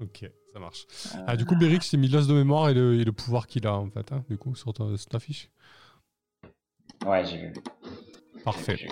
[0.00, 0.86] ok, ça marche.
[1.28, 3.88] Ah, du coup, Beric, c'est mis l'os de mémoire et le, pouvoir qu'il a en
[3.88, 5.48] fait, hein, du coup, sur ta, fiche.
[7.06, 7.52] Ouais, j'ai vu.
[8.44, 8.88] Parfait.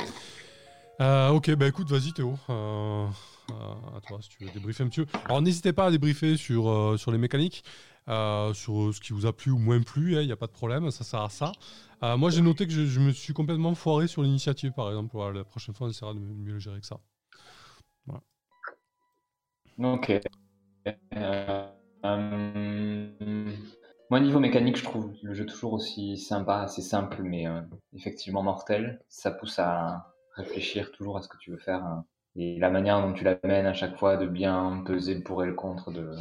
[1.01, 2.39] Euh, ok, bah écoute, vas-y Théo.
[2.49, 3.07] Euh,
[3.51, 5.19] à toi si tu veux débriefer un petit peu.
[5.27, 7.65] Alors n'hésitez pas à débriefer sur, euh, sur les mécaniques.
[8.07, 10.53] sur ce qui vous a plu ou moins plu, il hein, n'y a pas de
[10.53, 11.53] problème, ça sert à ça.
[12.03, 15.17] moi, j'ai noté que je, me suis complètement foiré sur l'initiative, par exemple.
[15.35, 16.99] la prochaine fois, on essaiera de mieux le gérer que ça.
[19.79, 20.11] Ok.
[21.15, 21.67] Euh,
[24.11, 27.61] moi, niveau mécanique, je trouve le jeu toujours aussi sympa, assez simple, mais euh,
[27.93, 29.05] effectivement mortel.
[29.09, 31.85] Ça pousse à réfléchir toujours à ce que tu veux faire.
[31.85, 32.07] Hein.
[32.37, 35.47] Et la manière dont tu l'amènes à chaque fois, de bien peser le pour et
[35.47, 36.15] le contre de,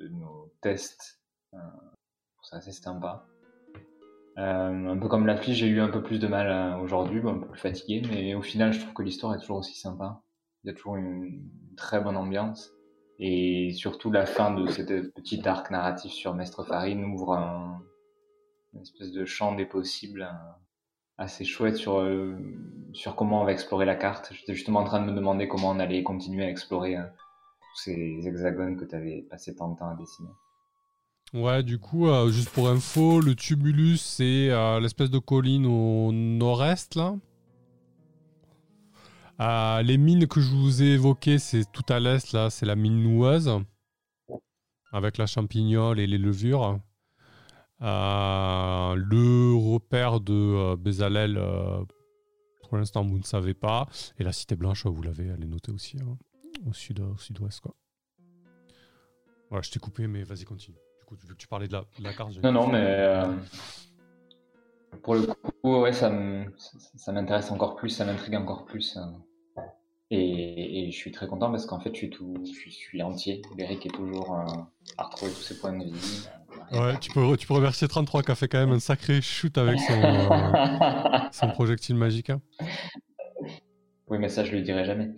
[0.00, 1.20] nos tests,
[1.54, 1.58] euh,
[2.42, 3.26] c'est sympa.
[4.38, 7.48] Euh, un peu comme l'affli, j'ai eu un peu plus de mal aujourd'hui, un peu
[7.48, 10.22] plus fatigué, mais au final, je trouve que l'histoire est toujours aussi sympa.
[10.64, 12.72] Il y a toujours une très bonne ambiance.
[13.20, 17.82] Et surtout, la fin de cette petite arc narratif sur Mestre Farine ouvre un,
[18.74, 20.52] une espèce de champ des possibles euh,
[21.18, 22.36] assez chouette sur, euh,
[22.92, 24.32] sur comment on va explorer la carte.
[24.32, 27.82] J'étais justement en train de me demander comment on allait continuer à explorer euh, tous
[27.82, 30.30] ces hexagones que tu avais passé tant de temps à dessiner.
[31.34, 34.48] Ouais, du coup, juste pour info, le tumulus, c'est
[34.80, 37.16] l'espèce de colline au nord-est, là
[39.40, 42.74] euh, les mines que je vous ai évoquées, c'est tout à l'est, là, c'est la
[42.74, 43.50] mine noueuse,
[44.90, 46.80] avec la champignole et les levures.
[47.80, 51.40] Euh, le repère de euh, Bézalel,
[52.62, 53.86] pour l'instant, vous ne savez pas.
[54.18, 56.16] Et la Cité Blanche, vous l'avez, elle est notée aussi, hein,
[56.68, 57.60] au, sud, au sud-ouest.
[57.60, 57.74] Quoi.
[59.50, 60.76] Voilà, je t'ai coupé, mais vas-y, continue.
[60.98, 62.42] Du coup, vu que tu parlais de la, de la carte.
[62.42, 63.24] Non, non, mais
[65.02, 68.96] pour le coup, ouais, ça m'intéresse encore plus, ça m'intrigue encore plus.
[68.96, 69.14] Hein.
[70.10, 73.42] Et, je suis très content parce qu'en fait, je suis, tout, je suis, entier.
[73.58, 74.44] Eric est toujours euh,
[74.96, 76.28] à retrouver tous ses points de vie.
[76.72, 79.56] Ouais, tu peux, tu peux remercier 33 qui a fait quand même un sacré shoot
[79.56, 82.30] avec son, euh, son projectile magique.
[82.30, 82.40] Hein.
[84.08, 85.10] Oui, mais ça, je lui dirai jamais.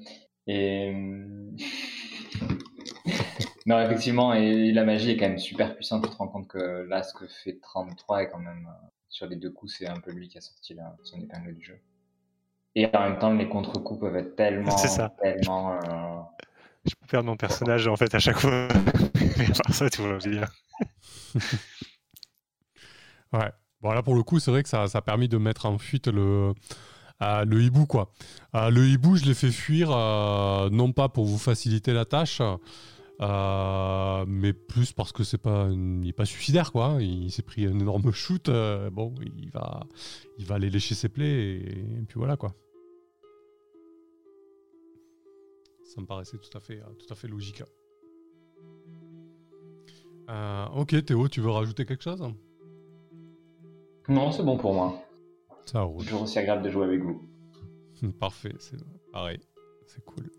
[0.46, 0.92] Et.
[3.66, 6.04] non, effectivement, et la magie est quand même super puissante.
[6.04, 8.68] Tu te rends compte que là, ce que fait 33 est quand même.
[8.68, 11.64] Euh, sur les deux coups, c'est un peu lui qui a sorti son épingle du
[11.64, 11.78] jeu.
[12.76, 14.76] Et en même temps, les contre-coups peuvent être tellement.
[14.76, 15.12] C'est ça.
[15.20, 16.20] Tellement, euh,
[16.86, 18.68] Je peux perdre mon personnage en fait à chaque fois.
[19.38, 20.44] Mais à ça, tout va bien.
[23.32, 23.52] ouais.
[23.80, 26.52] Bon, pour le coup, c'est vrai que ça, a permis de mettre en fuite le.
[27.22, 28.12] Euh, hibou quoi.
[28.54, 32.40] Euh, le hibou, je l'ai fait fuir non pas pour vous faciliter la tâche,
[33.20, 36.96] mais plus parce que c'est pas, il est pas suicidaire quoi.
[37.00, 38.50] Il s'est pris un énorme shoot.
[38.92, 39.86] bon, il va,
[40.38, 42.54] il va aller lécher ses plaies et, puis voilà quoi.
[45.84, 46.60] Ça me paraissait tout à
[47.14, 47.62] fait logique.
[50.30, 52.22] Euh, ok, Théo, tu veux rajouter quelque chose
[54.08, 55.02] Non, c'est bon pour moi.
[55.64, 56.04] Ça roule.
[56.04, 57.28] Toujours aussi agréable de jouer avec vous.
[58.20, 58.78] Parfait, c'est
[59.12, 59.40] pareil.
[59.86, 60.30] C'est cool.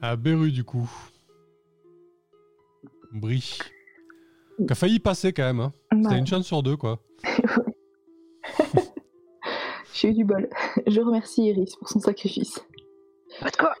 [0.00, 0.90] À Beru, du coup.
[3.12, 3.58] Brie.
[4.56, 5.60] Qui a failli passer quand même.
[5.60, 5.72] Hein.
[6.02, 6.98] C'était une chance sur deux, quoi.
[9.92, 10.48] J'ai eu du bol.
[10.86, 12.64] Je remercie Iris pour son sacrifice.
[13.40, 13.74] Pas de quoi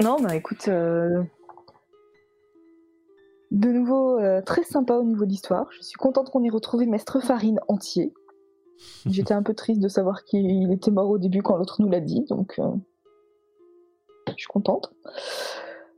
[0.00, 1.22] Non, bah écoute, euh,
[3.62, 5.68] de nouveau euh, très sympa au niveau d'histoire.
[5.70, 8.12] Je suis contente qu'on ait retrouvé Mestre Farine entier.
[9.06, 12.00] J'étais un peu triste de savoir qu'il était mort au début quand l'autre nous l'a
[12.00, 12.68] dit, donc euh,
[14.28, 14.92] je suis contente.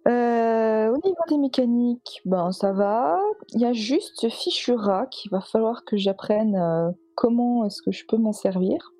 [0.07, 3.19] au niveau des mécaniques, ben ça va.
[3.55, 7.91] Il y a juste ce fichu rat qu'il va falloir que j'apprenne comment est-ce que
[7.91, 8.93] je peux m'en servir.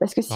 [0.00, 0.32] Parce que si,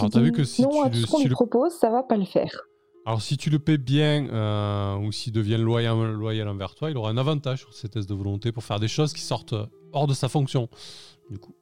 [0.61, 2.67] non à tout ce qu'on lui propose, ça va pas le faire.
[3.05, 6.97] Alors, si tu le paies bien euh, ou s'il devient loyal, loyal envers toi, il
[6.97, 9.55] aura un avantage sur ses tests de volonté pour faire des choses qui sortent
[9.91, 10.69] hors de sa fonction.
[11.29, 11.53] Du coup.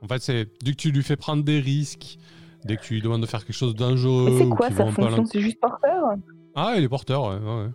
[0.00, 2.18] En fait, c'est dès que tu lui fais prendre des risques,
[2.64, 4.38] dès que tu lui demandes de faire quelque chose de dangereux.
[4.38, 5.26] C'est quoi sa fonction?
[5.26, 6.14] C'est juste porteur?
[6.54, 7.36] Ah, il est porteur, ouais.
[7.36, 7.70] ouais.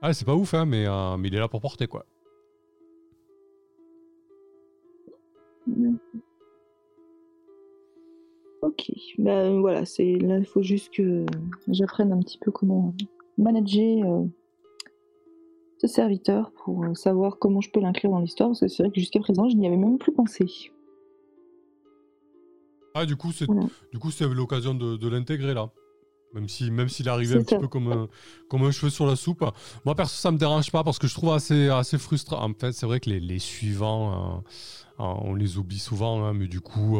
[0.00, 2.06] Ah, c'est pas ouf, hein, mais, euh, mais il est là pour porter, quoi.
[8.66, 11.24] Ok, ben voilà, c'est là il faut juste que
[11.68, 12.92] j'apprenne un petit peu comment
[13.38, 14.24] manager euh,
[15.78, 18.90] ce serviteur pour euh, savoir comment je peux l'inclure dans l'histoire, parce que c'est vrai
[18.90, 20.72] que jusqu'à présent je n'y avais même plus pensé.
[22.92, 23.46] Ah du coup c'est
[23.92, 25.70] du coup c'est l'occasion de, l'intégrer là.
[26.34, 28.08] Même si même s'il arrivait un petit peu comme un,
[28.48, 29.44] comme un cheveu sur la soupe.
[29.84, 32.42] Moi perso ça me dérange pas parce que je trouve assez assez frustrant.
[32.42, 34.42] En fait c'est vrai que les, suivants
[34.98, 36.98] hein, on les oublie souvent, hein, mais du coup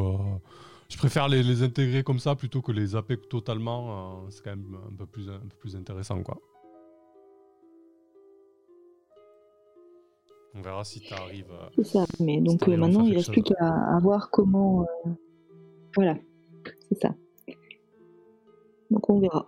[0.88, 4.24] je préfère les, intégrer comme ça plutôt que les zapper totalement.
[4.24, 6.38] Euh, c'est quand même un peu plus, un peu plus intéressant, quoi.
[10.56, 11.50] On verra si tu arrives.
[11.50, 14.86] Euh, c'est ça, mais donc euh, maintenant il reste plus qu'à voir comment.
[15.94, 16.16] Voilà,
[16.88, 17.14] c'est ça.
[18.90, 19.46] Donc on verra.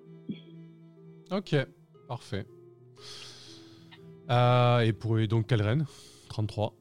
[1.30, 1.56] Ok,
[2.08, 2.46] parfait.
[4.30, 5.86] Euh, et pour donc quelle reine?
[6.28, 6.74] 33.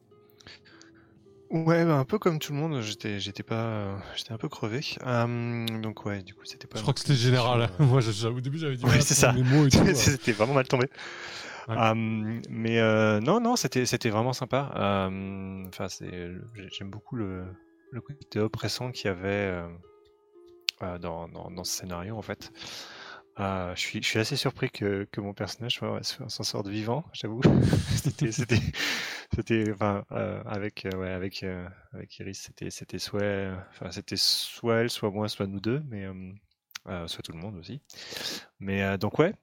[1.49, 4.81] Ouais, bah, un peu comme tout le monde, j'étais, j'étais pas, j'étais un peu crevé.
[5.81, 6.77] donc ouais, du coup, c'était pas.
[6.77, 7.61] Je crois que c'était général.
[7.61, 8.85] Euh, Moi, au début, j'avais dit.
[8.85, 9.33] Ouais, c'est ça.
[9.95, 10.87] c'était vraiment mal tombé.
[11.69, 14.69] mais euh, non, non, c'était, c'était vraiment sympa.
[15.67, 16.31] Enfin, c'est,
[16.71, 17.45] j'aime beaucoup le,
[17.91, 19.63] le côté oppressant qu'il y avait
[20.99, 22.51] dans, dans, dans, ce scénario en fait.
[23.39, 27.41] Ah, je, suis, je suis assez surpris que, que mon personnage s'en sorte vivant, j'avoue.
[27.95, 28.59] c'était, c'était,
[29.35, 34.17] c'était, enfin, euh, avec, euh, ouais, avec, euh, avec Iris, c'était, c'était soit, enfin, c'était
[34.17, 36.07] soit elle, soit moi, soit nous deux, mais
[37.05, 37.79] soit tout le monde aussi.
[38.59, 39.33] Mais donc ouais.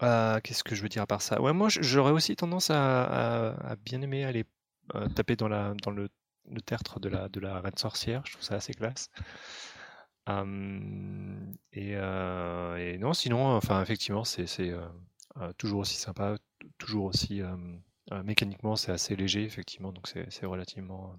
[0.00, 1.42] qu'est-ce que je veux dire à part ça?
[1.42, 4.46] Ouais, moi, j'aurais aussi tendance à, à, bien aimer aller
[5.14, 6.08] taper dans la, dans le,
[6.50, 8.22] le tertre de la, de la reine sorcière.
[8.24, 9.10] Je trouve ça assez classe
[10.28, 14.46] et, et, non, sinon, enfin, effectivement, c'est
[15.58, 16.36] toujours aussi sympa,
[16.78, 17.42] toujours aussi
[18.24, 21.16] mécaniquement, c'est assez léger, effectivement, donc c'est relativement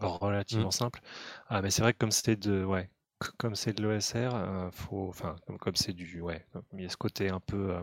[0.00, 0.72] relativement mmh.
[0.72, 1.00] simple.
[1.48, 2.90] Ah, mais c'est vrai que comme c'était de, ouais,
[3.38, 6.96] comme c'est de l'OSR, faut, enfin, comme comme c'est du, ouais, il y a ce
[6.96, 7.76] côté un peu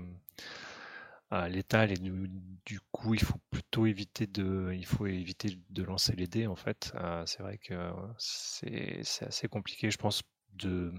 [1.32, 6.28] létal et du, coup il faut plutôt éviter de il faut éviter de lancer les
[6.28, 6.94] dés en fait
[7.26, 7.76] c'est vrai que
[8.18, 10.24] c'est assez compliqué je pense
[10.54, 10.94] de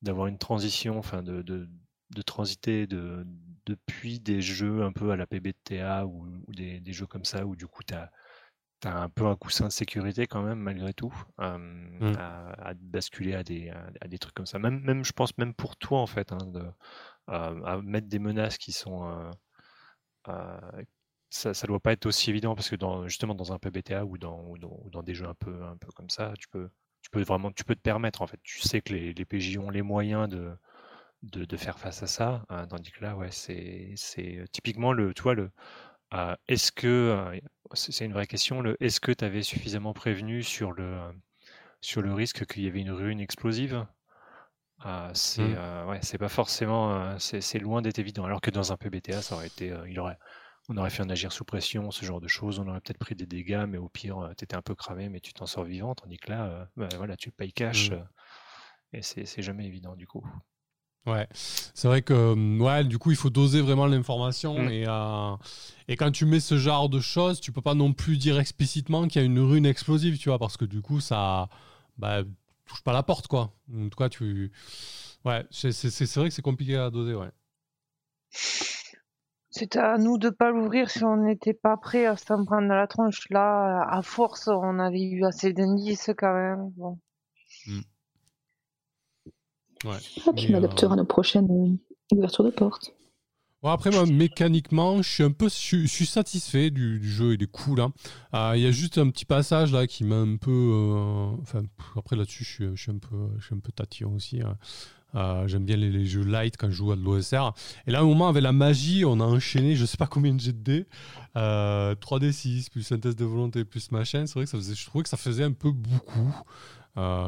[0.00, 1.68] d'avoir une transition enfin de, de,
[2.10, 3.26] de transiter de,
[3.66, 7.46] depuis des jeux un peu à la PBTA ou, ou des, des, jeux comme ça
[7.46, 8.10] où du coup tu as,
[8.84, 12.14] as, un peu un coussin de sécurité quand même malgré tout mmh.
[12.18, 15.76] à, basculer à des, à, des trucs comme ça même, même je pense même pour
[15.76, 16.64] toi en fait hein, de,
[17.28, 19.30] à mettre des menaces qui sont
[21.32, 24.44] ça, ça doit pas être aussi évident parce que justement dans un PBTA ou dans,
[24.48, 24.58] ou
[24.90, 26.68] dans, des jeux un peu, un peu comme ça, tu peux,
[27.00, 28.38] tu peux vraiment, tu peux te permettre en fait.
[28.42, 30.56] Tu sais que les, les PJ ont les moyens de,
[31.22, 35.22] de, faire face à ça, hein, tandis que là, ouais, c'est, c'est typiquement le, tu
[35.22, 35.50] vois, le,
[36.48, 37.40] est-ce que,
[37.72, 41.00] c'est une vraie question, le, est-ce que tu avais suffisamment prévenu sur le,
[41.80, 43.86] sur le risque qu'il y avait une rune explosive?
[44.84, 45.88] Ah, c'est mmh.
[45.88, 48.24] ouais, c'est pas forcément, c'est loin d'être évident.
[48.24, 50.18] Alors que dans un PBTA, ça aurait été, il aurait,
[50.68, 52.58] on aurait fait un agir sous pression, ce genre de choses.
[52.58, 55.20] On aurait peut-être pris des dégâts, mais au pire, tu étais un peu cramé, mais
[55.20, 55.94] tu t'en sors vivant.
[55.94, 58.04] Tandis que là, bah, voilà, tu payes cash, mmh.
[58.94, 60.24] et c'est jamais évident du coup.
[61.04, 64.86] Ouais, c'est vrai que mmh, ouais, du coup, il faut doser vraiment l'information et,
[65.88, 69.08] et quand tu mets ce genre de choses, tu peux pas non plus dire explicitement
[69.08, 71.48] qu'il y a une rune explosive, tu vois, parce que du coup, ça,
[71.98, 72.22] bah,
[72.66, 73.52] touche pas la porte, quoi.
[73.74, 74.52] En tout cas, tu.
[75.24, 75.70] Ouais, c'est
[76.16, 77.30] vrai que c'est compliqué à doser, ouais.
[79.50, 82.74] C'était à nous de pas l'ouvrir si on n'était pas prêt à s'en prendre dans
[82.74, 83.28] la tronche.
[83.28, 86.70] Là, à force, on avait eu assez d'indices quand même.
[86.76, 86.98] Bon.
[87.66, 87.80] Hmm.
[89.84, 89.98] Ouais.
[90.26, 92.94] Ah, puis on adaptera nos prochaines euh, ouvertures de porte.
[93.62, 97.80] Bon, après, mécaniquement, je suis un peu suis satisfait du, jeu, il est cool.
[98.34, 100.50] Euh, il y a juste un petit passage là qui m'a un peu.
[100.50, 101.62] Euh, enfin,
[101.96, 104.40] après là-dessus, je suis, un peu, je suis un peu tatillon aussi.
[104.42, 104.58] Hein.
[105.14, 107.54] Euh, j'aime bien les, jeux light quand je joue à de l'OSR.
[107.86, 110.40] Et là, au moment, avec la magie, on a enchaîné je sais pas combien de
[110.40, 110.86] jets de dés.
[111.36, 114.26] 3D6, plus synthèse de volonté, plus machin.
[114.26, 116.34] C'est vrai que ça faisait, je trouvais que ça faisait un peu beaucoup.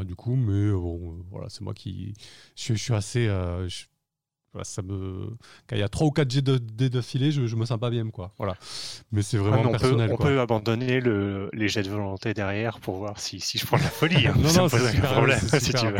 [0.05, 2.13] du coup, mais bon, voilà, c'est moi qui.
[2.57, 3.29] Je, suis assez
[4.63, 5.31] ça me...
[5.69, 8.09] Quand il y a 3 ou 4 jets d'affilée, je, je me sens pas bien.
[8.11, 8.33] Quoi.
[8.39, 8.57] Voilà.
[9.13, 10.09] Mais c'est vraiment on personnel.
[10.09, 13.67] Peut, on peut abandonner le, les jets de volonté derrière pour voir si, si je
[13.67, 14.27] prends de la folie.
[14.27, 14.35] Hein.
[14.39, 15.97] non, non, c'est super, problème, si tu veux.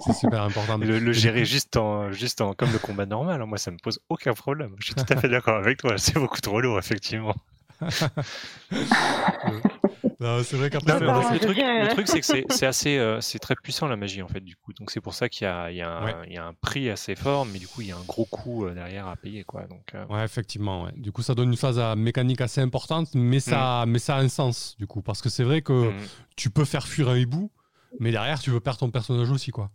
[0.00, 0.78] c'est super important.
[0.78, 3.46] Le, gérer juste, en, juste en, comme le combat normal, hein.
[3.46, 4.74] moi ça me pose aucun problème.
[4.78, 5.98] Je suis tout à fait d'accord avec toi.
[5.98, 7.34] C'est beaucoup trop lourd, effectivement.
[10.42, 13.88] c'est vrai qu'après, le, truc, le truc c'est que c'est assez, euh, c'est très puissant
[13.88, 14.72] la magie en fait du coup.
[14.74, 15.84] Donc c'est pour ça qu'il y y,
[16.26, 18.26] il y a un prix assez fort, mais du coup il y a un gros
[18.26, 19.66] coût euh, derrière à payer quoi.
[19.66, 19.94] Donc.
[19.94, 20.84] Euh, ouais, effectivement.
[20.84, 20.92] Ouais.
[20.96, 23.90] Du coup, ça donne une phase mécanique assez importante, mais ça, mm.
[23.90, 25.94] mais ça a un sens du coup, parce que c'est vrai que mm.
[26.36, 27.50] tu peux faire fuir un hibou,
[27.98, 29.70] mais derrière tu veux perdre ton personnage aussi quoi.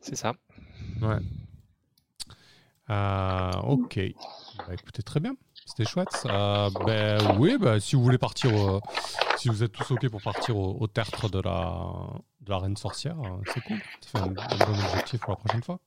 [0.00, 0.34] C'est ça.
[1.02, 1.18] Ouais.
[3.62, 4.00] ok.
[4.58, 5.34] Bah, écoutez, très bien.
[5.66, 6.26] C'était chouette.
[6.26, 8.50] Euh, ben oui, ben, si vous voulez partir,
[9.38, 12.10] si vous êtes tous ok pour partir au, tertre de la,
[12.40, 13.78] de la reine sorcière, euh, c'est cool.
[14.04, 15.80] Fait un, bon objectif pour la prochaine fois.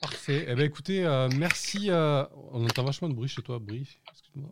[0.00, 0.46] Parfait.
[0.48, 1.88] Eh ben écoutez, euh, merci.
[1.90, 3.88] on entend vachement de bruit chez toi, Brie.
[4.10, 4.50] Excuse-moi.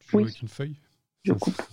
[0.00, 0.76] Tu, joues avec une feuille?
[1.24, 1.60] Je coupe.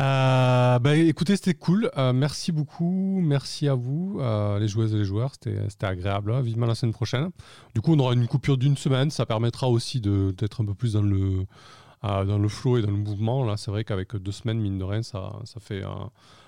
[0.00, 1.90] Euh, bah, écoutez, c'était cool.
[1.96, 3.20] Euh, merci beaucoup.
[3.22, 5.32] Merci à vous, euh, les joueuses et les joueurs.
[5.34, 6.32] C'était agréable.
[6.32, 6.40] Hein.
[6.40, 7.30] Vivement la semaine prochaine.
[7.74, 9.10] Du coup, on aura une coupure d'une semaine.
[9.10, 11.44] Ça permettra aussi d'être un peu plus dans le,
[12.02, 13.44] dans le flow et dans le mouvement.
[13.44, 15.82] Là, c'est vrai qu'avec deux semaines, mine de rien, ça, ça fait,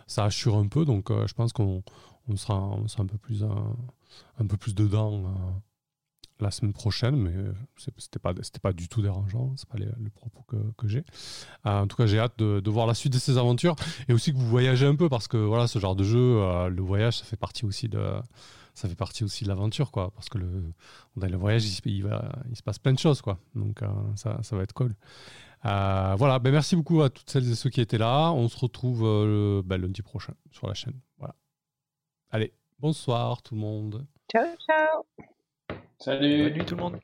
[0.06, 0.84] ça assure un peu.
[0.84, 1.82] Donc, je pense qu'on
[2.28, 5.24] on sera, on sera un peu plus, un peu plus dedans
[6.42, 7.32] la semaine prochaine, mais
[7.76, 8.32] c'était pas,
[8.62, 10.44] pas du tout dérangeant, c'est pas le propos
[10.76, 11.04] que, j'ai.
[11.64, 13.76] en tout cas, j'ai hâte de, voir la suite de ces aventures
[14.08, 16.82] et aussi que vous voyagez un peu parce que voilà, ce genre de jeu, le
[16.82, 18.20] voyage, ça fait partie aussi de,
[18.74, 20.10] ça fait partie aussi de l'aventure, quoi.
[20.12, 20.72] Parce que le,
[21.16, 22.02] dans le voyage, il,
[22.54, 23.38] se passe plein de choses, quoi.
[23.54, 24.94] Donc, euh, ça, ça, va être cool.
[25.66, 28.32] Euh, voilà, ben, merci beaucoup à toutes celles et ceux qui étaient là.
[28.32, 30.98] On se retrouve euh, ben, lundi prochain sur la chaîne.
[31.18, 31.34] Voilà.
[32.30, 34.06] Allez, bonsoir tout le monde.
[34.32, 35.26] Ciao, ciao.
[36.00, 36.44] Salut.
[36.44, 36.98] Salut tout le monde.